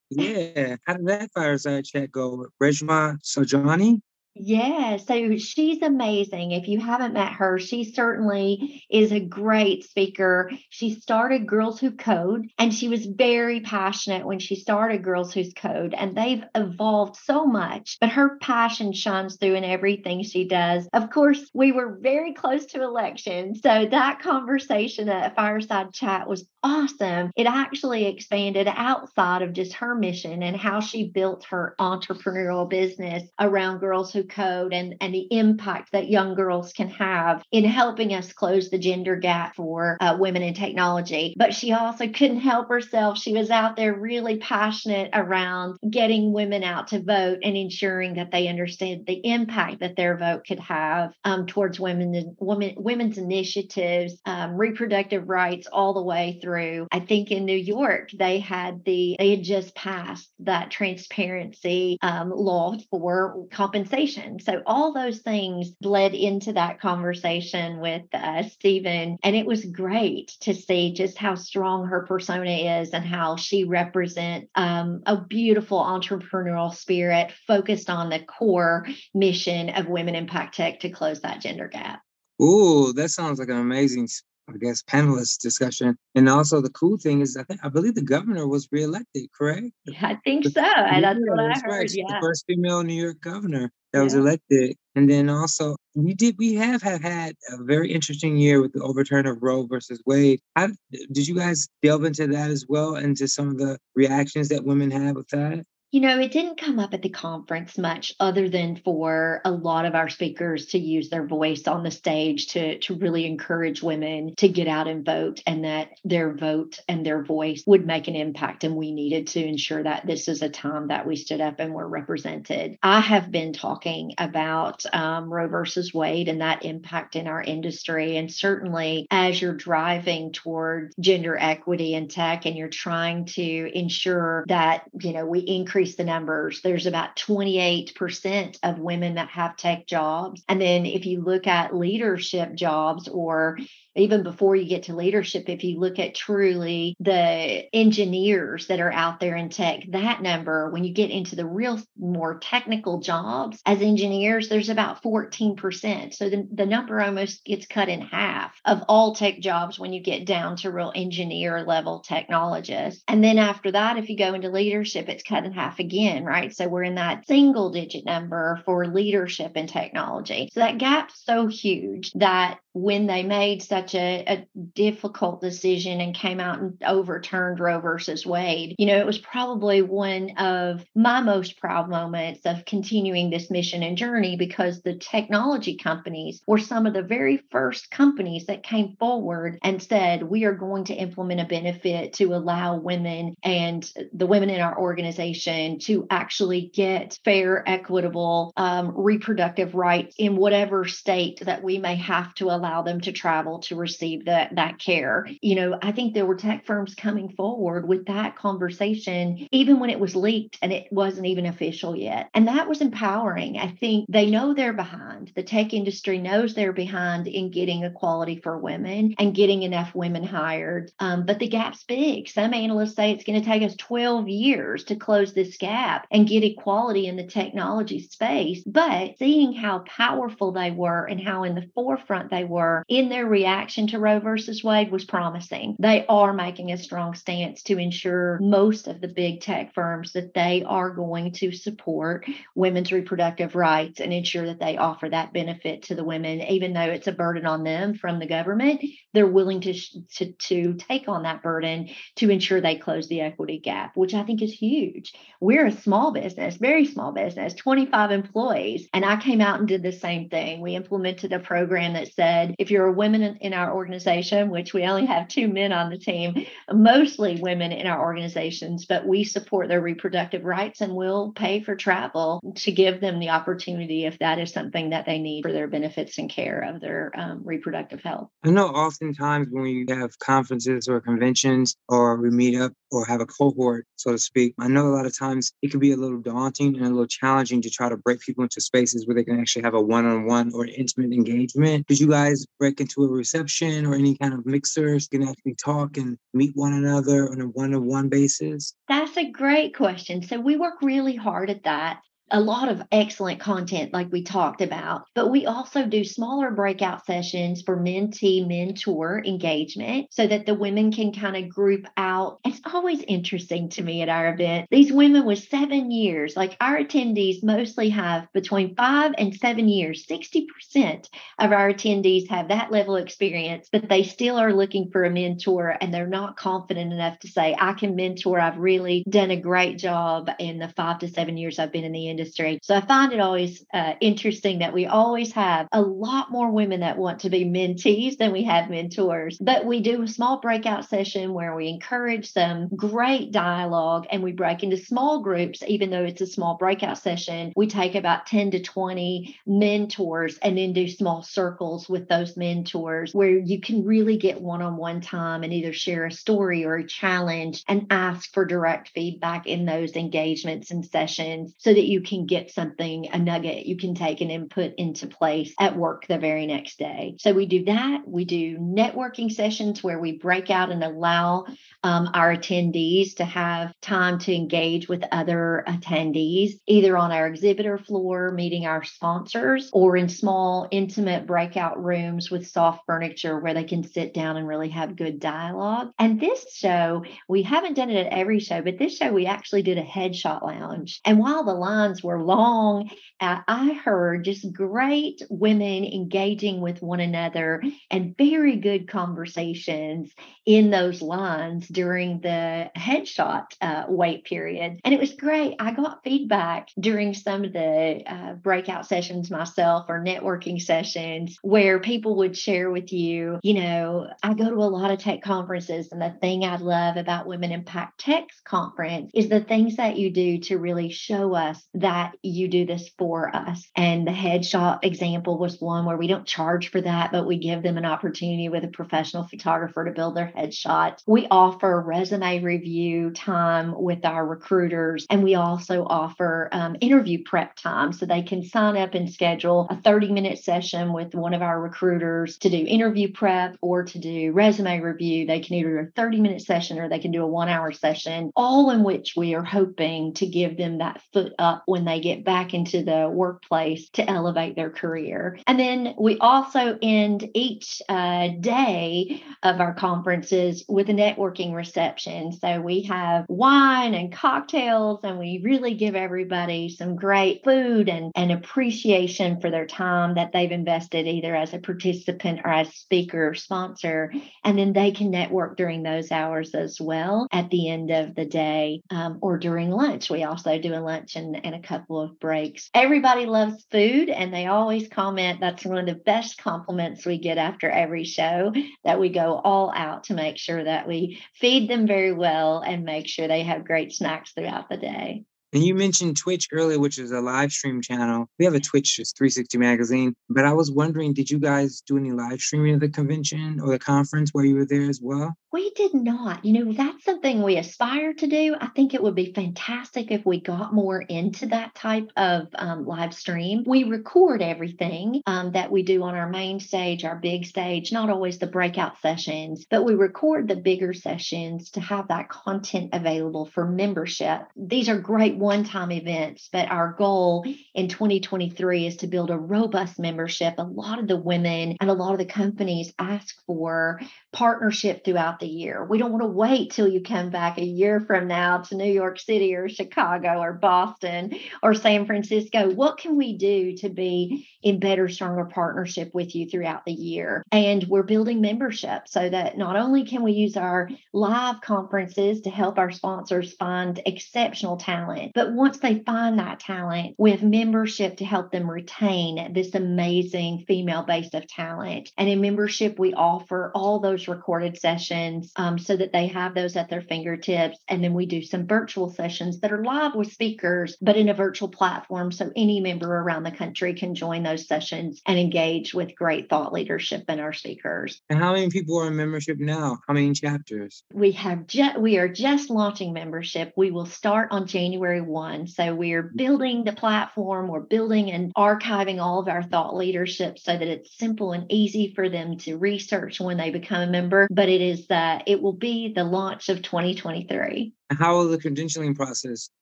yeah. 0.10 0.76
How 0.86 0.94
did 0.94 1.08
that 1.08 1.32
fireside 1.34 1.86
chat 1.86 2.12
go? 2.12 2.46
Reshma 2.62 3.18
Saujani? 3.22 4.02
Yeah, 4.42 4.96
so 4.96 5.36
she's 5.36 5.82
amazing. 5.82 6.52
If 6.52 6.70
you 6.70 6.80
haven't 6.80 7.14
met 7.14 7.34
her, 7.34 7.60
she 7.60 7.84
certainly 7.84 8.86
is 8.90 9.12
a 9.12 9.20
great 9.20 9.84
speaker. 9.84 10.50
She 10.70 10.92
started 10.92 11.46
Girls 11.46 11.82
Who 11.82 11.92
Code 11.92 12.48
and 12.58 12.74
she 12.74 12.88
was 12.88 13.06
very 13.06 13.60
passionate 13.60 14.26
when 14.26 14.40
she 14.40 14.56
started 14.56 15.04
Girls 15.04 15.34
Who 15.34 15.44
Code 15.52 15.94
and 15.94 16.16
they've 16.16 16.44
evolved 16.56 17.18
so 17.18 17.46
much, 17.46 17.98
but 18.00 18.12
her 18.12 18.38
passion 18.38 18.94
shines 18.94 19.36
through 19.36 19.56
in 19.56 19.66
everything 19.66 20.24
she 20.24 20.48
does. 20.48 20.88
Of 20.94 21.10
course, 21.10 21.50
we 21.54 21.74
were 21.74 22.00
very 22.02 22.34
close 22.34 22.66
to 22.68 22.82
election, 22.82 23.56
so 23.56 23.88
that 23.92 24.22
conversation 24.22 25.10
at 25.10 25.36
Fireside 25.36 25.92
Chat 25.94 26.30
was 26.30 26.48
awesome. 26.64 27.32
It 27.36 27.46
actually 27.46 28.06
expanded 28.06 28.70
outside 28.70 29.42
of 29.42 29.54
just 29.54 29.74
her 29.74 29.96
mission 29.96 30.44
and 30.44 30.56
how 30.56 30.80
she 30.80 31.10
built 31.10 31.46
her 31.50 31.76
entrepreneurial 31.80 32.70
business 32.70 33.24
around 33.38 33.80
Girls 33.80 34.14
Who 34.14 34.24
Code 34.30 34.74
and, 34.74 34.96
and 35.02 35.14
the 35.14 35.28
impact 35.32 35.92
that 35.92 36.10
young 36.10 36.36
girls 36.36 36.74
can 36.74 36.90
have 36.90 37.44
in 37.52 37.64
helping 37.64 38.14
us 38.14 38.34
close 38.34 38.70
the 38.70 38.78
gender 38.78 39.16
gap 39.16 39.56
for 39.56 39.98
uh, 40.00 40.18
women 40.20 40.42
in 40.42 40.54
technology. 40.54 41.34
But 41.38 41.54
she 41.54 41.74
also 41.74 42.08
couldn't 42.08 42.40
help 42.40 42.70
herself. 42.70 43.18
She 43.18 43.34
was 43.34 43.50
out 43.50 43.76
there 43.76 43.94
really 43.94 44.38
passionate 44.38 45.10
around 45.14 45.78
getting 45.90 46.34
women 46.34 46.64
out 46.64 46.88
to 46.90 47.02
vote 47.02 47.40
and 47.44 47.58
ensuring 47.58 48.16
that 48.16 48.32
they 48.32 48.48
understand 48.48 49.06
the 49.06 49.22
impact 49.26 49.80
that 49.80 49.96
their 49.96 50.18
vote 50.18 50.44
could 50.48 50.60
have 50.60 51.14
um, 51.24 51.46
towards 51.46 51.80
women, 51.80 52.36
women, 52.40 52.76
women's 52.78 53.18
initiatives, 53.18 54.20
um, 54.26 54.56
reproductive 54.56 55.28
rights, 55.28 55.68
all 55.72 55.94
the 55.94 56.04
way 56.04 56.40
through. 56.42 56.88
I 56.92 57.00
think 57.00 57.32
in 57.32 57.46
New 57.46 57.58
York, 57.58 58.10
they 58.18 58.40
had 58.40 58.84
the, 58.86 59.16
they 59.18 59.32
had 59.32 59.44
just 59.44 59.76
passed 59.76 60.30
that 60.40 60.72
transparency 60.72 61.98
um, 62.02 62.32
law 62.32 62.76
for 62.90 63.46
compensation 63.52 64.09
so 64.40 64.62
all 64.66 64.94
those 64.94 65.20
things 65.20 65.70
bled 65.82 66.14
into 66.14 66.54
that 66.54 66.80
conversation 66.80 67.80
with 67.80 68.04
uh, 68.14 68.44
Stephen. 68.44 69.18
And 69.24 69.36
it 69.36 69.46
was 69.46 69.66
great 69.66 70.30
to 70.42 70.54
see 70.54 70.94
just 70.94 71.18
how 71.18 71.36
strong 71.36 71.88
her 71.88 72.06
persona 72.06 72.80
is 72.82 72.92
and 72.92 73.06
how 73.06 73.36
she 73.36 73.64
represents 73.64 74.48
um, 74.56 75.02
a 75.06 75.18
beautiful 75.18 75.80
entrepreneurial 75.80 76.74
spirit 76.74 77.32
focused 77.48 77.90
on 77.90 78.10
the 78.10 78.20
core 78.20 78.88
mission 79.14 79.70
of 79.70 79.88
Women 79.88 80.16
Impact 80.16 80.56
Tech 80.56 80.80
to 80.82 80.90
close 80.90 81.22
that 81.22 81.42
gender 81.42 81.68
gap. 81.68 82.02
Ooh, 82.42 82.94
that 82.94 83.10
sounds 83.10 83.40
like 83.40 83.50
an 83.50 83.58
amazing 83.58 84.08
I 84.54 84.58
guess, 84.58 84.84
panelist 84.84 85.40
discussion. 85.40 85.98
And 86.16 86.28
also, 86.30 86.62
the 86.62 86.70
cool 86.72 86.98
thing 86.98 87.22
is, 87.22 87.38
I 87.38 87.44
think 87.44 87.60
I 87.64 87.70
believe 87.70 87.96
the 87.96 88.02
governor 88.02 88.48
was 88.48 88.68
reelected, 88.72 89.30
correct? 89.38 89.68
I 90.02 90.18
think 90.24 90.46
so. 90.46 90.62
Yeah, 90.62 91.02
that's 91.02 91.20
what 91.22 91.40
I 91.40 91.54
heard. 91.60 91.64
Right. 91.66 91.92
Yeah. 91.94 92.06
The 92.08 92.18
first 92.22 92.46
female 92.48 92.84
New 92.84 93.02
York 93.02 93.20
governor 93.22 93.72
that 93.94 94.00
yeah. 94.00 94.04
was 94.04 94.14
elected. 94.14 94.76
And 94.96 95.10
then 95.10 95.30
also, 95.30 95.76
we 95.96 96.14
did 96.14 96.36
we 96.38 96.56
have, 96.56 96.82
have 96.82 97.02
had 97.02 97.36
a 97.52 97.64
very 97.64 97.92
interesting 97.92 98.38
year 98.38 98.62
with 98.62 98.74
the 98.74 98.82
overturn 98.82 99.26
of 99.26 99.42
Roe 99.42 99.66
versus 99.66 100.02
Wade. 100.06 100.40
How, 100.56 100.68
did 100.92 101.28
you 101.28 101.36
guys 101.36 101.70
delve 101.82 102.04
into 102.04 102.28
that 102.28 102.52
as 102.52 102.66
well, 102.68 102.96
into 102.96 103.28
some 103.28 103.50
of 103.50 103.58
the 103.58 103.78
reactions 103.96 104.50
that 104.50 104.66
women 104.66 104.92
have 104.92 105.16
with 105.16 105.30
that? 105.30 105.66
You 105.92 106.02
know, 106.02 106.20
it 106.20 106.32
didn't 106.32 106.62
come 106.62 106.78
up 106.78 106.94
at 106.94 107.02
the 107.02 107.10
conference 107.10 107.76
much 107.76 108.14
other 108.20 108.48
than 108.48 108.76
for 108.76 109.42
a 109.44 109.50
lot 109.50 109.86
of 109.86 109.96
our 109.96 110.08
speakers 110.08 110.68
to 110.68 110.78
use 110.78 111.10
their 111.10 111.26
voice 111.26 111.68
on 111.68 111.82
the 111.82 111.90
stage 111.90 112.50
to, 112.50 112.78
to 112.78 112.94
really 112.94 113.26
encourage 113.26 113.82
women 113.82 114.36
to 114.36 114.48
get 114.48 114.68
out 114.68 114.88
and 114.88 115.04
vote 115.04 115.42
and 115.48 115.66
that 115.66 115.90
their 116.06 116.32
vote 116.32 116.80
and 116.88 117.04
their 117.04 117.24
voice 117.24 117.64
would 117.66 117.88
make 117.88 118.08
an 118.08 118.16
impact. 118.16 118.64
And 118.64 118.76
we 118.76 118.92
needed 118.92 119.26
to 119.30 119.44
ensure 119.44 119.82
that 119.82 120.06
this 120.06 120.28
is 120.28 120.44
a 120.44 120.50
time 120.50 120.90
that 120.90 121.08
we 121.08 121.16
stood 121.16 121.42
up 121.42 121.56
and 121.58 121.74
were 121.74 121.88
represented. 121.90 122.78
I 122.84 123.00
have 123.00 123.32
been 123.32 123.54
talking 123.54 124.14
about 124.20 124.86
um, 124.94 125.34
Roe 125.34 125.48
versus 125.48 125.92
Wade 125.92 126.30
and 126.30 126.42
that 126.42 126.66
impact 126.66 127.16
in 127.16 127.26
our 127.26 127.42
industry. 127.42 128.18
And 128.18 128.32
certainly 128.32 129.08
as 129.10 129.42
you're 129.42 129.56
driving 129.56 130.34
toward 130.34 130.94
gender 131.00 131.36
equity 131.36 131.96
in 131.96 132.10
tech 132.10 132.46
and 132.46 132.56
you're 132.56 132.68
trying 132.68 133.26
to 133.26 133.72
ensure 133.74 134.46
that, 134.50 134.84
you 135.02 135.14
know, 135.14 135.26
we 135.26 135.40
increase 135.40 135.79
increase 135.80 135.96
the 135.96 136.04
numbers. 136.04 136.60
There's 136.62 136.88
about 136.88 137.16
28% 137.16 138.60
of 138.64 138.80
women 138.80 139.16
that 139.16 139.30
have 139.30 139.56
tech 139.56 139.88
jobs. 139.88 140.44
And 140.50 140.60
then 140.60 140.86
if 140.86 141.06
you 141.06 141.22
look 141.22 141.48
at 141.48 141.74
leadership 141.74 142.54
jobs 142.54 143.08
or 143.08 143.58
even 143.96 144.24
before 144.24 144.56
you 144.56 144.68
get 144.68 144.84
to 144.84 144.96
leadership, 144.96 145.46
if 145.48 145.64
you 145.64 145.80
look 145.80 146.00
at 146.00 146.16
truly 146.16 146.96
the 147.00 147.64
engineers 147.74 148.68
that 148.68 148.80
are 148.80 148.92
out 148.92 149.20
there 149.20 149.36
in 149.36 149.50
tech, 149.50 149.84
that 149.90 150.22
number, 150.22 150.70
when 150.70 150.84
you 150.84 150.94
get 150.94 151.10
into 151.10 151.36
the 151.36 151.46
real 151.46 151.80
more 151.98 152.40
technical 152.40 153.00
jobs 153.00 153.62
as 153.66 153.82
engineers, 153.82 154.50
there's 154.50 154.70
about 154.70 155.02
14%. 155.04 156.14
So 156.14 156.30
the, 156.30 156.48
the 156.54 156.66
number 156.66 157.02
almost 157.02 157.44
gets 157.46 157.68
cut 157.68 157.90
in 157.90 158.02
half 158.02 158.60
of 158.66 158.84
all 158.88 159.16
tech 159.16 159.40
jobs 159.40 159.80
when 159.80 159.94
you 159.94 160.02
get 160.02 160.26
down 160.26 160.56
to 160.58 160.72
real 160.72 160.92
engineer 160.96 161.64
level 161.64 162.00
technologists. 162.00 163.04
And 163.08 163.24
then 163.24 163.38
after 163.38 163.72
that, 163.72 163.98
if 163.98 164.10
you 164.10 164.18
go 164.18 164.34
into 164.34 164.50
leadership, 164.50 165.10
it's 165.10 165.24
cut 165.24 165.46
in 165.46 165.52
half 165.52 165.80
again, 165.80 166.24
right? 166.24 166.56
So 166.56 166.68
we're 166.68 166.84
in 166.84 166.96
that 166.96 167.28
single 167.28 167.72
digit 167.72 168.06
number 168.06 168.62
for 168.66 168.88
leadership 168.88 169.54
in 169.56 169.68
technology. 169.68 170.50
So 170.54 170.60
that 170.62 170.78
gap's 170.78 171.24
so 171.26 171.48
huge 171.48 172.12
that 172.14 172.60
when 172.74 173.08
they 173.08 173.24
made 173.24 173.62
such 173.80 173.96
a, 173.96 174.24
a, 174.28 174.48
difficult 174.76 175.42
decision 175.42 176.02
and 176.02 176.16
came 176.16 176.40
out 176.40 176.60
and 176.60 176.82
overturned 176.86 177.60
Roe 177.60 177.80
versus 177.80 178.26
Wade, 178.26 178.76
you 178.78 178.86
know, 178.86 178.98
it 178.98 179.06
was 179.06 179.18
probably 179.18 179.82
one 179.82 180.32
of 180.38 180.86
my 180.96 181.22
most 181.22 181.60
proud 181.60 181.90
moments 181.90 182.42
of 182.46 182.66
continuing 182.66 183.30
this 183.30 183.50
mission 183.50 183.84
and 183.84 183.98
journey 183.98 184.36
because 184.36 184.82
the 184.82 184.96
technology 184.96 185.78
companies 185.78 186.42
were 186.46 186.58
some 186.58 186.86
of 186.86 186.94
the 186.94 187.02
very 187.02 187.42
first 187.52 187.90
companies 187.90 188.46
that 188.48 188.64
came 188.64 188.96
forward 189.00 189.58
and 189.64 189.82
said, 189.82 190.24
we 190.24 190.44
are 190.44 190.56
going 190.56 190.84
to 190.86 190.94
implement 190.94 191.42
a 191.42 191.46
benefit 191.46 192.14
to 192.14 192.34
allow 192.34 192.78
women 192.78 193.36
and 193.44 193.92
the 194.14 194.28
women 194.28 194.50
in 194.50 194.62
our 194.62 194.78
organization 194.78 195.80
to 195.80 196.06
actually 196.10 196.70
get 196.74 197.18
fair, 197.24 197.68
equitable 197.68 198.52
um, 198.58 198.94
reproductive 198.96 199.74
rights 199.74 200.16
in 200.18 200.36
whatever 200.36 200.86
state 200.86 201.40
that 201.46 201.64
we 201.64 201.78
may 201.78 201.96
have 201.96 202.34
to 202.36 202.46
allow 202.46 202.82
them 202.82 203.02
to 203.02 203.12
travel 203.12 203.60
to 203.70 203.76
receive 203.76 204.26
that 204.26 204.56
that 204.56 204.80
care. 204.80 205.28
You 205.42 205.56
know, 205.56 205.80
I 205.82 205.92
think 205.92 206.14
there 206.14 206.26
were 206.26 206.36
tech 206.36 206.66
firms 206.66 206.96
coming 206.96 207.30
forward 207.30 207.88
with 207.88 208.06
that 208.08 208.36
conversation 208.36 209.48
even 209.52 209.80
when 209.80 209.90
it 209.90 210.00
was 210.00 210.16
leaked 210.16 210.58
and 210.62 210.74
it 210.74 210.92
wasn't 210.92 211.28
even 211.28 211.46
official 211.46 211.96
yet. 211.96 212.30
And 212.34 212.48
that 212.48 212.68
was 212.68 212.82
empowering. 212.82 213.58
I 213.58 213.70
think 213.80 214.06
they 214.10 214.30
know 214.30 214.54
they're 214.54 214.74
behind. 214.74 215.32
The 215.36 215.44
tech 215.44 215.74
industry 215.74 216.18
knows 216.20 216.54
they're 216.54 216.74
behind 216.74 217.28
in 217.28 217.52
getting 217.52 217.84
equality 217.84 218.40
for 218.42 218.58
women 218.58 219.16
and 219.18 219.36
getting 219.36 219.64
enough 219.64 219.96
women 219.96 220.24
hired. 220.24 220.92
Um, 221.00 221.26
but 221.26 221.40
the 221.40 221.48
gap's 221.48 221.84
big. 221.84 222.28
Some 222.30 222.54
analysts 222.54 222.96
say 222.96 223.12
it's 223.12 223.24
going 223.24 223.40
to 223.40 223.48
take 223.48 223.64
us 223.64 223.76
12 223.76 224.28
years 224.28 224.84
to 224.86 224.96
close 224.96 225.34
this 225.34 225.58
gap 225.58 226.08
and 226.12 226.28
get 226.28 226.44
equality 226.44 227.08
in 227.08 227.16
the 227.16 227.28
technology 227.28 228.02
space. 228.02 228.64
But 228.66 229.18
seeing 229.18 229.54
how 229.54 229.80
powerful 229.80 230.52
they 230.52 230.72
were 230.72 231.06
and 231.06 231.22
how 231.22 231.44
in 231.44 231.56
the 231.56 231.70
forefront 231.76 232.30
they 232.30 232.44
were 232.44 232.84
in 232.88 233.10
their 233.10 233.26
reaction 233.26 233.59
to 233.68 234.00
Roe 234.00 234.20
versus 234.20 234.64
Wade 234.64 234.92
was 234.92 235.06
promising. 235.06 235.76
They 235.80 236.06
are 236.08 236.34
making 236.34 236.72
a 236.72 236.78
strong 236.78 237.14
stance 237.14 237.62
to 237.64 237.78
ensure 237.78 238.40
most 238.42 238.88
of 238.88 239.02
the 239.02 239.08
big 239.08 239.42
tech 239.42 239.74
firms 239.74 240.14
that 240.14 240.34
they 240.34 240.64
are 240.66 240.90
going 240.90 241.34
to 241.34 241.52
support 241.52 242.26
women's 242.56 242.92
reproductive 242.92 243.56
rights 243.56 244.00
and 244.00 244.14
ensure 244.14 244.46
that 244.46 244.60
they 244.60 244.78
offer 244.78 245.10
that 245.10 245.34
benefit 245.34 245.84
to 245.84 245.96
the 245.96 246.04
women, 246.04 246.42
even 246.42 246.74
though 246.74 246.82
it's 246.82 247.08
a 247.08 247.12
burden 247.12 247.46
on 247.46 247.64
them 247.64 247.94
from 247.94 248.20
the 248.20 248.26
government. 248.26 248.84
They're 249.14 249.28
willing 249.28 249.62
to, 249.62 249.74
to, 250.16 250.32
to 250.32 250.74
take 250.76 251.08
on 251.08 251.24
that 251.24 251.44
burden 251.44 251.90
to 252.16 252.30
ensure 252.30 252.62
they 252.62 252.76
close 252.76 253.08
the 253.08 253.22
equity 253.22 253.60
gap, 253.60 253.96
which 253.96 254.14
I 254.14 254.24
think 254.24 254.42
is 254.42 254.54
huge. 254.54 255.14
We're 255.40 255.68
a 255.68 255.72
small 255.72 256.12
business, 256.12 256.58
very 256.58 256.86
small 256.86 257.12
business, 257.12 257.54
25 257.54 258.12
employees. 258.12 258.88
And 258.94 259.06
I 259.06 259.18
came 259.18 259.42
out 259.42 259.60
and 259.60 259.68
did 259.68 259.84
the 259.84 259.92
same 259.92 260.30
thing. 260.30 260.62
We 260.62 260.76
implemented 260.76 261.34
a 261.34 261.40
program 261.40 261.94
that 261.94 262.14
said 262.14 262.56
if 262.58 262.72
you're 262.72 262.88
a 262.88 262.92
woman 262.92 263.38
in, 263.50 263.60
our 263.60 263.74
organization, 263.74 264.50
which 264.50 264.74
we 264.74 264.84
only 264.84 265.06
have 265.06 265.28
two 265.28 265.48
men 265.48 265.72
on 265.72 265.90
the 265.90 265.98
team, 265.98 266.46
mostly 266.72 267.40
women 267.42 267.72
in 267.72 267.88
our 267.88 268.00
organizations, 268.00 268.86
but 268.86 269.06
we 269.06 269.24
support 269.24 269.68
their 269.68 269.82
reproductive 269.82 270.44
rights 270.44 270.82
and 270.82 270.96
we'll 270.96 271.32
pay 271.32 271.62
for 271.62 271.76
travel 271.76 272.40
to 272.56 272.72
give 272.72 273.02
them 273.02 273.20
the 273.20 273.30
opportunity 273.30 274.06
if 274.06 274.20
that 274.20 274.40
is 274.40 274.54
something 274.54 274.92
that 274.92 275.06
they 275.06 275.20
need 275.20 275.42
for 275.42 275.52
their 275.52 275.68
benefits 275.68 276.18
and 276.20 276.30
care 276.30 276.62
of 276.62 276.80
their 276.80 277.12
um, 277.16 277.42
reproductive 277.44 278.02
health. 278.02 278.30
I 278.44 278.52
know 278.52 278.68
oftentimes 278.68 279.48
when 279.50 279.64
we 279.64 279.86
have 279.90 280.18
conferences 280.20 280.88
or 280.88 281.02
conventions 281.02 281.76
or 281.88 282.18
we 282.18 282.30
meet 282.30 282.60
up 282.60 282.72
or 282.92 283.06
have 283.06 283.22
a 283.22 283.26
cohort, 283.26 283.86
so 283.96 284.12
to 284.12 284.18
speak, 284.20 284.54
I 284.60 284.68
know 284.68 284.88
a 284.88 284.96
lot 284.96 285.06
of 285.06 285.18
times 285.18 285.52
it 285.62 285.72
can 285.72 285.80
be 285.80 285.92
a 285.92 285.98
little 285.98 286.20
daunting 286.20 286.76
and 286.76 286.86
a 286.86 286.90
little 286.90 287.08
challenging 287.08 287.62
to 287.64 287.70
try 287.70 287.90
to 287.90 287.98
break 287.98 288.22
people 288.22 288.44
into 288.44 288.62
spaces 288.62 289.08
where 289.08 289.16
they 289.16 289.24
can 289.24 289.40
actually 289.40 289.64
have 289.64 289.74
a 289.74 289.82
one 289.82 290.06
on 290.06 290.26
one 290.26 290.52
or 290.54 290.66
intimate 290.66 291.12
engagement. 291.12 291.88
Did 291.88 292.00
you 292.00 292.08
guys 292.08 292.46
break 292.60 292.80
into 292.80 293.04
a 293.04 293.08
reception 293.08 293.39
or 293.86 293.96
any 293.96 294.18
kind 294.18 294.34
of 294.34 294.46
mixers? 294.46 295.08
Can 295.08 295.24
actually 295.24 295.56
talk 295.56 295.98
and 295.98 296.18
meet 296.34 296.52
one 296.56 296.74
another 296.74 297.32
on 297.32 297.42
a 297.42 297.46
one 297.46 297.74
on 297.74 297.86
one 297.86 298.10
basis? 298.10 298.74
That's 298.88 299.18
a 299.18 299.30
great 299.30 299.76
question. 299.76 300.22
So 300.24 300.40
we 300.40 300.58
work 300.58 300.82
really 300.82 301.16
hard 301.16 301.50
at 301.50 301.64
that 301.64 302.02
a 302.32 302.40
lot 302.40 302.70
of 302.70 302.82
excellent 302.92 303.40
content 303.40 303.94
like 303.94 304.12
we 304.12 304.24
talked 304.24 304.62
about 304.62 305.04
but 305.16 305.30
we 305.30 305.46
also 305.46 305.86
do 305.86 306.04
smaller 306.04 306.52
breakout 306.52 307.06
sessions 307.06 307.62
for 307.62 307.78
mentee 307.78 308.48
mentor 308.48 309.24
engagement 309.26 310.08
so 310.12 310.28
that 310.28 310.46
the 310.46 310.54
women 310.54 310.92
can 310.92 311.14
kind 311.14 311.36
of 311.36 311.50
group 311.50 311.86
out. 311.98 312.40
It's 312.46 312.62
always 312.66 313.02
interesting 313.08 313.70
to 313.70 313.84
me 313.84 314.02
at 314.02 314.10
our 314.10 314.34
event. 314.34 314.68
These 314.70 314.92
women 314.92 315.26
with 315.26 315.48
seven 315.50 315.92
years 315.92 316.36
like 316.36 316.56
our 316.62 316.78
attendees 316.78 317.44
mostly 317.44 317.90
have 317.90 318.28
between 318.34 318.76
five 318.76 319.14
and 319.18 319.36
seven 319.36 319.68
years. 319.68 320.06
60% 320.08 321.08
of 321.40 321.52
our 321.52 321.74
attendees 321.74 322.30
have 322.30 322.50
that 322.50 322.72
level 322.72 322.96
of 322.96 323.04
experience 323.04 323.70
but 323.72 323.90
they 323.90 324.04
still 324.04 324.38
are 324.38 324.54
looking 324.54 324.90
for 324.92 325.04
a 325.04 325.10
mentor 325.10 325.76
and 325.82 325.94
they're 325.94 326.08
not 326.08 326.38
confident 326.38 326.94
enough 326.94 327.20
to 327.20 327.28
say 327.28 327.56
i 327.60 327.74
can 327.74 327.96
mentor. 327.96 328.40
I've 328.40 328.58
really 328.58 329.04
done 329.10 329.32
a 329.32 329.40
great 329.40 329.78
job 329.78 330.30
in 330.40 330.60
the 330.60 330.70
five 330.70 331.00
to 331.00 331.08
seven 331.08 331.38
years 331.38 331.60
i've 331.60 331.72
been 331.72 331.84
in 331.84 331.92
the 331.92 332.10
industry 332.10 332.19
industry. 332.20 332.60
So 332.64 332.76
I 332.76 332.82
find 332.82 333.14
it 333.14 333.20
always 333.20 333.66
uh, 333.74 333.94
interesting 334.02 334.60
that 334.60 334.74
we 334.74 334.86
always 334.86 335.32
have 335.34 335.68
a 335.72 335.82
lot 335.82 336.32
more 336.32 336.52
women 336.52 336.82
that 336.82 336.98
want 336.98 337.22
to 337.22 337.30
be 337.30 337.46
mentees 337.46 338.18
than 338.18 338.32
we 338.32 338.44
have 338.44 338.70
mentors. 338.70 339.38
But 339.40 339.66
we 339.66 339.82
do 339.82 340.02
a 340.02 340.08
small 340.08 340.40
breakout 340.40 340.86
session 340.86 341.34
where 341.34 341.56
we 341.56 341.70
encourage 341.70 342.32
some 342.32 342.68
great 342.70 343.32
dialogue 343.32 344.08
and 344.12 344.24
we 344.24 344.32
break 344.32 344.64
into 344.64 344.78
small 344.78 345.22
groups, 345.22 345.64
even 345.68 345.90
though 345.90 346.04
it's 346.04 346.22
a 346.22 346.28
small 346.28 346.58
breakout 346.58 346.98
session. 346.98 347.54
We 347.56 347.68
take 347.68 347.96
about 347.96 348.26
10 348.28 348.52
to 348.52 348.62
20 348.62 349.38
mentors 349.46 350.38
and 350.40 350.58
then 350.58 350.74
do 350.74 350.88
small 350.88 351.24
circles 351.24 351.88
with 351.88 352.08
those 352.08 352.36
mentors 352.36 353.14
where 353.14 353.38
you 353.38 353.62
can 353.62 353.86
really 353.86 354.18
get 354.18 354.42
one 354.42 354.62
on 354.62 354.78
one 354.78 355.02
time 355.02 355.44
and 355.44 355.54
either 355.54 355.74
share 355.74 356.06
a 356.06 356.12
story 356.12 356.66
or 356.66 356.76
a 356.76 356.88
challenge 356.88 357.64
and 357.68 357.88
ask 357.90 358.34
for 358.34 358.46
direct 358.46 358.90
feedback 358.90 359.48
in 359.48 359.66
those 359.66 359.96
engagements 359.96 360.72
and 360.72 360.86
sessions 360.86 361.54
so 361.58 361.74
that 361.74 361.86
you 361.86 362.02
can 362.10 362.26
get 362.26 362.52
something, 362.52 363.08
a 363.14 363.20
nugget 363.20 363.66
you 363.66 363.78
can 363.78 363.94
take 363.94 364.22
and 364.22 364.32
input 364.32 364.74
into 364.78 365.08
place 365.08 365.54
at 365.60 365.78
work 365.78 366.08
the 366.08 366.18
very 366.18 366.48
next 366.48 366.80
day. 366.80 367.16
So 367.20 367.34
we 367.34 367.46
do 367.46 367.66
that. 367.66 368.02
We 368.08 368.26
do 368.26 368.58
networking 368.58 369.32
sessions 369.32 369.84
where 369.84 370.00
we 370.00 370.18
break 370.18 370.50
out 370.50 370.72
and 370.72 370.84
allow 370.84 371.46
um, 371.84 372.10
our 372.14 372.36
attendees 372.36 373.16
to 373.18 373.26
have 373.26 373.74
time 373.82 374.20
to 374.20 374.34
engage 374.34 374.90
with 374.90 375.04
other 375.12 375.64
attendees, 375.68 376.60
either 376.68 376.98
on 376.98 377.12
our 377.12 377.28
exhibitor 377.28 377.78
floor, 377.78 378.32
meeting 378.32 378.66
our 378.66 378.84
sponsors, 378.84 379.70
or 379.72 379.96
in 379.96 380.10
small, 380.10 380.68
intimate 380.72 381.28
breakout 381.28 381.82
rooms 381.84 382.32
with 382.32 382.48
soft 382.48 382.82
furniture 382.86 383.40
where 383.40 383.54
they 383.54 383.64
can 383.64 383.84
sit 383.84 384.14
down 384.14 384.36
and 384.36 384.48
really 384.48 384.70
have 384.70 384.96
good 384.96 385.20
dialogue. 385.20 385.92
And 386.00 386.20
this 386.20 386.54
show, 386.54 387.04
we 387.28 387.44
haven't 387.44 387.76
done 387.76 387.92
it 387.92 388.08
at 388.08 388.14
every 388.14 388.40
show, 388.40 388.62
but 388.62 388.80
this 388.80 388.98
show 388.98 389.14
we 389.14 389.28
actually 389.28 389.62
did 389.62 389.78
a 389.78 389.84
headshot 389.84 390.42
lounge. 390.42 391.00
And 391.06 391.20
while 391.20 391.44
the 391.44 391.54
lines 391.54 391.99
were 392.04 392.22
long. 392.22 392.90
Uh, 393.20 393.40
I 393.48 393.74
heard 393.74 394.26
just 394.26 394.52
great 394.54 395.22
women 395.30 395.84
engaging 395.86 396.62
with 396.62 396.82
one 396.82 397.00
another 397.00 397.62
and 397.92 398.16
very 398.18 398.56
good 398.56 398.88
conversations 398.88 400.12
in 400.46 400.72
those 400.72 401.02
lines 401.02 401.68
during 401.68 402.22
the 402.22 402.72
headshot 402.76 403.46
uh, 403.62 403.84
wait 403.88 404.26
period. 404.26 404.80
And 404.84 404.94
it 404.94 405.00
was 405.00 405.14
great. 405.14 405.56
I 405.60 405.72
got 405.72 406.04
feedback 406.04 406.70
during 406.80 407.14
some 407.14 407.44
of 407.44 407.54
the 407.54 408.04
uh, 408.06 408.34
breakout 408.34 408.86
sessions 408.86 409.30
myself 409.30 409.86
or 409.90 410.04
networking 410.04 410.62
sessions 410.62 411.38
where 411.42 411.80
people 411.80 412.18
would 412.18 412.38
share 412.38 412.72
with 412.72 412.92
you, 412.94 413.40
you 413.44 413.54
know, 413.56 414.08
I 414.24 414.34
go 414.34 414.50
to 414.50 414.56
a 414.56 414.76
lot 414.76 414.92
of 414.92 415.00
tech 415.00 415.22
conferences, 415.22 415.90
and 415.92 416.02
the 416.02 416.16
thing 416.22 416.44
I 416.44 416.58
love 416.58 416.98
about 416.98 417.28
Women 417.28 417.52
Impact 417.52 418.00
Tech's 418.00 418.40
conference 418.42 419.12
is 419.14 419.30
the 419.30 419.42
things 419.42 419.76
that 419.78 419.98
you 419.98 420.12
do 420.12 420.40
to 420.40 420.58
really 420.58 420.90
show 420.90 421.34
us 421.34 421.62
that 421.76 421.89
that 421.90 422.16
you 422.22 422.48
do 422.48 422.68
this 422.68 422.88
for 423.00 423.36
us. 423.36 423.68
And 423.76 424.06
the 424.06 424.12
headshot 424.12 424.84
example 424.84 425.40
was 425.40 425.60
one 425.60 425.86
where 425.86 425.98
we 425.98 426.06
don't 426.06 426.28
charge 426.28 426.70
for 426.70 426.80
that, 426.82 427.12
but 427.12 427.26
we 427.26 427.40
give 427.40 427.64
them 427.64 427.78
an 427.78 427.86
opportunity 427.86 428.48
with 428.48 428.64
a 428.64 428.68
professional 428.68 429.24
photographer 429.24 429.86
to 429.86 429.92
build 429.92 430.16
their 430.16 430.32
headshot. 430.38 431.02
We 431.08 431.26
offer 431.32 431.82
resume 431.82 432.44
review 432.44 433.10
time 433.10 433.74
with 433.76 434.06
our 434.06 434.24
recruiters, 434.24 435.08
and 435.10 435.24
we 435.24 435.34
also 435.34 435.84
offer 435.84 436.50
um, 436.52 436.76
interview 436.80 437.24
prep 437.24 437.56
time 437.56 437.92
so 437.92 438.06
they 438.06 438.22
can 438.22 438.44
sign 438.44 438.78
up 438.78 438.94
and 438.94 439.12
schedule 439.12 439.66
a 439.72 439.82
30 439.82 440.12
minute 440.12 440.38
session 440.38 440.94
with 440.94 441.16
one 441.16 441.34
of 441.34 441.42
our 441.42 441.60
recruiters 441.60 442.38
to 442.38 442.52
do 442.52 442.66
interview 442.68 443.12
prep 443.12 443.56
or 443.62 443.84
to 443.86 443.98
do 443.98 444.32
resume 444.32 444.80
review. 444.82 445.26
They 445.26 445.40
can 445.40 445.56
either 445.56 445.82
do 445.82 445.90
a 445.90 445.92
30 446.00 446.22
minute 446.22 446.42
session 446.42 446.78
or 446.78 446.88
they 446.88 447.00
can 447.00 447.12
do 447.12 447.24
a 447.24 447.28
one 447.28 447.50
hour 447.50 447.72
session, 447.72 448.32
all 448.36 448.70
in 448.70 448.84
which 448.84 449.16
we 449.18 449.34
are 449.34 449.44
hoping 449.44 450.14
to 450.14 450.28
give 450.28 450.56
them 450.56 450.78
that 450.78 451.02
foot 451.12 451.34
up 451.40 451.64
when 451.66 451.79
they 451.86 452.00
get 452.00 452.24
back 452.24 452.54
into 452.54 452.84
the 452.84 453.10
workplace 453.10 453.90
to 453.92 454.10
elevate 454.10 454.56
their 454.56 454.70
career. 454.70 455.40
And 455.48 455.60
then 455.60 455.96
we 456.00 456.18
also 456.20 456.78
end 456.82 457.30
each 457.34 457.82
uh, 457.90 458.30
day 458.40 459.24
of 459.44 459.60
our 459.60 459.74
conferences 459.74 460.64
with 460.68 460.90
a 460.90 460.94
networking 460.94 461.54
reception. 461.54 462.32
So 462.34 462.62
we 462.62 462.84
have 462.84 463.26
wine 463.28 463.94
and 463.94 464.12
cocktails, 464.12 465.02
and 465.04 465.20
we 465.20 465.42
really 465.44 465.76
give 465.76 465.96
everybody 465.96 466.70
some 466.70 466.96
great 466.96 467.44
food 467.44 467.90
and, 467.90 468.12
and 468.16 468.32
appreciation 468.32 469.40
for 469.40 469.50
their 469.50 469.66
time 469.66 470.16
that 470.16 470.32
they've 470.32 470.52
invested 470.52 471.08
either 471.08 471.36
as 471.36 471.54
a 471.54 471.60
participant 471.60 472.42
or 472.44 472.52
as 472.52 472.74
speaker 472.74 473.30
or 473.30 473.36
sponsor. 473.36 474.12
And 474.44 474.58
then 474.58 474.74
they 474.74 474.92
can 474.92 475.12
network 475.12 475.58
during 475.58 475.84
those 475.84 476.12
hours 476.12 476.54
as 476.56 476.80
well 476.80 477.28
at 477.32 477.50
the 477.50 477.70
end 477.70 477.92
of 477.92 478.16
the 478.16 478.26
day 478.26 478.82
um, 478.90 479.20
or 479.22 479.38
during 479.38 479.70
lunch. 479.70 480.10
We 480.10 480.24
also 480.24 480.60
do 480.60 480.74
a 480.74 480.82
lunch 480.82 481.16
and, 481.16 481.46
and 481.46 481.56
a 481.56 481.59
couple 481.60 482.02
of 482.02 482.20
breaks. 482.20 482.70
Everybody 482.74 483.26
loves 483.26 483.66
food, 483.72 484.10
and 484.10 484.34
they 484.34 484.48
always 484.48 484.88
comment 484.88 485.40
that's 485.40 485.66
one 485.66 485.78
of 485.78 485.86
the 485.86 486.02
best 486.04 486.38
compliments 486.38 487.06
we 487.06 487.18
get 487.18 487.38
after 487.38 487.70
every 487.70 488.04
show 488.04 488.54
that 488.84 489.00
we 489.00 489.10
go 489.10 489.40
all 489.44 489.72
out 489.76 490.06
to 490.06 490.14
make 490.14 490.38
sure 490.38 490.64
that 490.64 490.88
we 490.88 491.22
feed 491.36 491.70
them 491.70 491.88
very 491.88 492.14
well 492.14 492.60
and 492.60 492.84
make 492.84 493.08
sure 493.08 493.28
they 493.28 493.44
have 493.44 493.66
great 493.66 493.92
snacks 493.92 494.32
throughout 494.32 494.70
the 494.70 494.78
day. 494.78 495.26
And 495.52 495.64
you 495.64 495.74
mentioned 495.74 496.16
Twitch 496.16 496.48
earlier, 496.52 496.80
which 496.80 497.00
is 497.00 497.12
a 497.12 497.22
live 497.22 497.52
stream 497.52 497.82
channel. 497.82 498.30
We 498.38 498.46
have 498.46 498.54
a 498.54 498.60
Twitch, 498.60 499.00
it's 499.00 499.14
360 499.14 499.58
Magazine. 499.58 500.16
But 500.30 500.46
I 500.46 500.54
was 500.54 500.72
wondering, 500.72 501.14
did 501.14 501.32
you 501.32 501.40
guys 501.40 501.82
do 501.88 501.98
any 501.98 502.12
live 502.12 502.40
streaming 502.40 502.76
of 502.76 502.82
the 502.82 502.90
convention 502.90 503.60
or 503.60 503.72
the 503.72 503.80
conference 503.80 504.30
while 504.32 504.46
you 504.46 504.56
were 504.56 504.68
there 504.68 504.88
as 504.88 505.00
well? 505.02 505.34
We 505.52 505.72
did 505.72 505.96
not. 505.96 506.46
You 506.46 506.64
know, 506.64 506.74
that's 506.74 507.04
something 507.04 507.42
we 507.42 507.58
aspire 507.58 508.14
to 508.14 508.28
do. 508.28 508.56
I 508.60 508.68
think 508.68 508.94
it 508.94 509.02
would 509.02 509.16
be 509.16 509.34
fantastic 509.34 510.12
if 510.12 510.24
we 510.24 510.40
got 510.40 510.76
more 510.76 511.02
into 511.02 511.48
that 511.48 511.74
type 511.74 512.12
of 512.16 512.50
um, 512.54 512.86
live 512.86 513.16
stream. 513.16 513.64
We 513.66 513.84
record 513.86 514.44
everything 514.44 515.24
um, 515.26 515.54
that 515.54 515.72
we 515.72 515.82
do 515.82 516.04
on 516.04 516.14
our 516.14 516.30
main 516.30 516.60
stage, 516.60 517.04
our 517.04 517.16
big 517.16 517.46
stage, 517.46 517.92
not 517.92 518.12
always 518.12 518.38
the 518.38 518.46
breakout 518.46 519.02
sessions, 519.02 519.66
but 519.68 519.86
we 519.86 519.96
record 519.96 520.48
the 520.48 520.56
bigger 520.56 520.94
sessions 520.94 521.72
to 521.72 521.82
have 521.82 522.10
that 522.10 522.30
content 522.30 522.92
available 522.94 523.48
for 523.48 523.66
membership. 523.66 524.44
These 524.56 524.88
are 524.88 525.00
great 525.00 525.36
one 525.36 525.64
time 525.64 525.92
events, 525.92 526.50
but 526.52 526.70
our 526.70 526.94
goal 526.94 527.44
in 527.74 527.88
2023 527.88 528.86
is 528.86 528.98
to 528.98 529.08
build 529.08 529.32
a 529.32 529.38
robust 529.38 529.98
membership. 529.98 530.54
A 530.60 530.64
lot 530.64 531.00
of 531.00 531.08
the 531.08 531.18
women 531.18 531.76
and 531.82 531.90
a 531.90 531.94
lot 531.94 532.12
of 532.12 532.20
the 532.20 532.26
companies 532.26 532.94
ask 533.00 533.36
for 533.48 534.00
partnership 534.32 535.04
throughout 535.04 535.39
the 535.40 535.48
year. 535.48 535.84
We 535.84 535.98
don't 535.98 536.12
want 536.12 536.24
to 536.24 536.28
wait 536.28 536.72
till 536.72 536.88
you 536.88 537.02
come 537.02 537.30
back 537.30 537.58
a 537.58 537.66
year 537.66 538.00
from 538.00 538.28
now 538.28 538.60
to 538.60 538.76
New 538.76 538.92
York 538.92 539.20
City 539.20 539.56
or 539.56 539.70
Chicago 539.70 540.40
or 540.40 540.54
Boston 540.54 541.36
or 541.62 541.74
San 541.74 542.06
Francisco. 542.06 542.70
What 542.70 542.98
can 542.98 543.18
we 543.18 543.38
do 543.38 543.76
to 543.78 543.90
be 543.90 544.48
in 544.62 544.80
better, 544.80 545.08
stronger 545.08 545.46
partnership 545.46 546.14
with 546.14 546.36
you 546.36 546.50
throughout 546.50 546.86
the 546.86 546.92
year? 546.92 547.44
And 547.52 547.84
we're 547.88 548.04
building 548.04 548.42
membership 548.42 549.08
so 549.08 549.30
that 549.30 549.58
not 549.58 549.76
only 549.76 550.06
can 550.06 550.24
we 550.24 550.34
use 550.34 550.58
our 550.58 550.90
live 551.14 551.62
conferences 551.62 552.42
to 552.42 552.50
help 552.50 552.78
our 552.78 552.92
sponsors 552.92 553.54
find 553.54 554.02
exceptional 554.06 554.78
talent, 554.78 555.32
but 555.34 555.54
once 555.54 555.80
they 555.80 556.00
find 556.00 556.40
that 556.40 556.60
talent, 556.60 557.16
we 557.18 557.32
have 557.32 557.44
membership 557.44 558.18
to 558.18 558.26
help 558.26 558.52
them 558.52 558.70
retain 558.70 559.54
this 559.54 559.76
amazing 559.76 560.66
female 560.68 561.04
base 561.04 561.34
of 561.34 561.48
talent. 561.48 562.12
And 562.18 562.30
in 562.30 562.42
membership, 562.42 563.00
we 563.00 563.14
offer 563.14 563.72
all 563.74 564.00
those 564.00 564.28
recorded 564.28 564.78
sessions 564.80 565.29
um, 565.56 565.78
so 565.78 565.96
that 565.96 566.12
they 566.12 566.28
have 566.28 566.54
those 566.54 566.76
at 566.76 566.90
their 566.90 567.02
fingertips. 567.02 567.78
And 567.88 568.04
then 568.04 568.14
we 568.14 568.26
do 568.26 568.42
some 568.42 568.68
virtual 568.68 569.10
sessions 569.10 569.60
that 569.60 569.72
are 569.72 569.84
live 569.84 570.16
with 570.16 570.32
speakers, 570.32 570.98
but 571.02 571.18
in 571.18 571.30
a 571.30 571.34
virtual 571.34 571.70
platform. 571.70 572.32
So 572.32 572.52
any 572.56 572.80
member 572.80 573.14
around 573.14 573.44
the 573.44 573.52
country 573.52 573.94
can 573.94 574.16
join 574.16 574.44
those 574.44 574.68
sessions 574.68 575.22
and 575.26 575.40
engage 575.40 575.94
with 575.94 576.16
great 576.16 576.50
thought 576.50 576.74
leadership 576.74 577.26
and 577.28 577.40
our 577.40 577.54
speakers. 577.54 578.22
And 578.30 578.40
how 578.40 578.54
many 578.54 578.70
people 578.70 579.00
are 579.00 579.08
in 579.08 579.16
membership 579.16 579.60
now? 579.60 580.00
How 580.08 580.14
many 580.14 580.34
chapters? 580.34 581.04
We 581.14 581.32
have 581.34 581.68
just 581.68 582.00
we 582.00 582.18
are 582.18 582.28
just 582.28 582.70
launching 582.70 583.14
membership. 583.14 583.74
We 583.76 583.92
will 583.92 584.06
start 584.06 584.50
on 584.52 584.68
January 584.68 585.22
1. 585.22 585.68
So 585.68 585.96
we're 585.96 586.24
building 586.24 586.84
the 586.84 586.94
platform, 586.94 587.68
we're 587.68 587.80
building 587.82 588.32
and 588.32 588.54
archiving 588.56 589.20
all 589.22 589.40
of 589.40 589.48
our 589.48 589.64
thought 589.64 589.96
leadership 589.96 590.60
so 590.60 590.72
that 590.72 590.88
it's 590.88 591.18
simple 591.18 591.52
and 591.52 591.72
easy 591.72 592.14
for 592.16 592.30
them 592.30 592.58
to 592.60 592.78
research 592.78 593.40
when 593.40 593.58
they 593.58 593.70
become 593.72 594.02
a 594.02 594.12
member. 594.12 594.48
But 594.52 594.70
it 594.70 594.82
is 594.82 595.08
that 595.20 595.44
it 595.48 595.62
will 595.62 595.74
be 595.74 596.14
the 596.14 596.24
launch 596.24 596.70
of 596.70 596.82
2023. 596.82 597.92
How 598.12 598.36
will 598.36 598.48
the 598.50 598.58
credentialing 598.58 599.16
process 599.16 599.70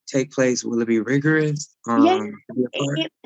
take 0.07 0.31
place? 0.31 0.63
Will 0.63 0.81
it 0.81 0.87
be 0.87 0.99
rigorous? 0.99 1.75
Um, 1.87 2.37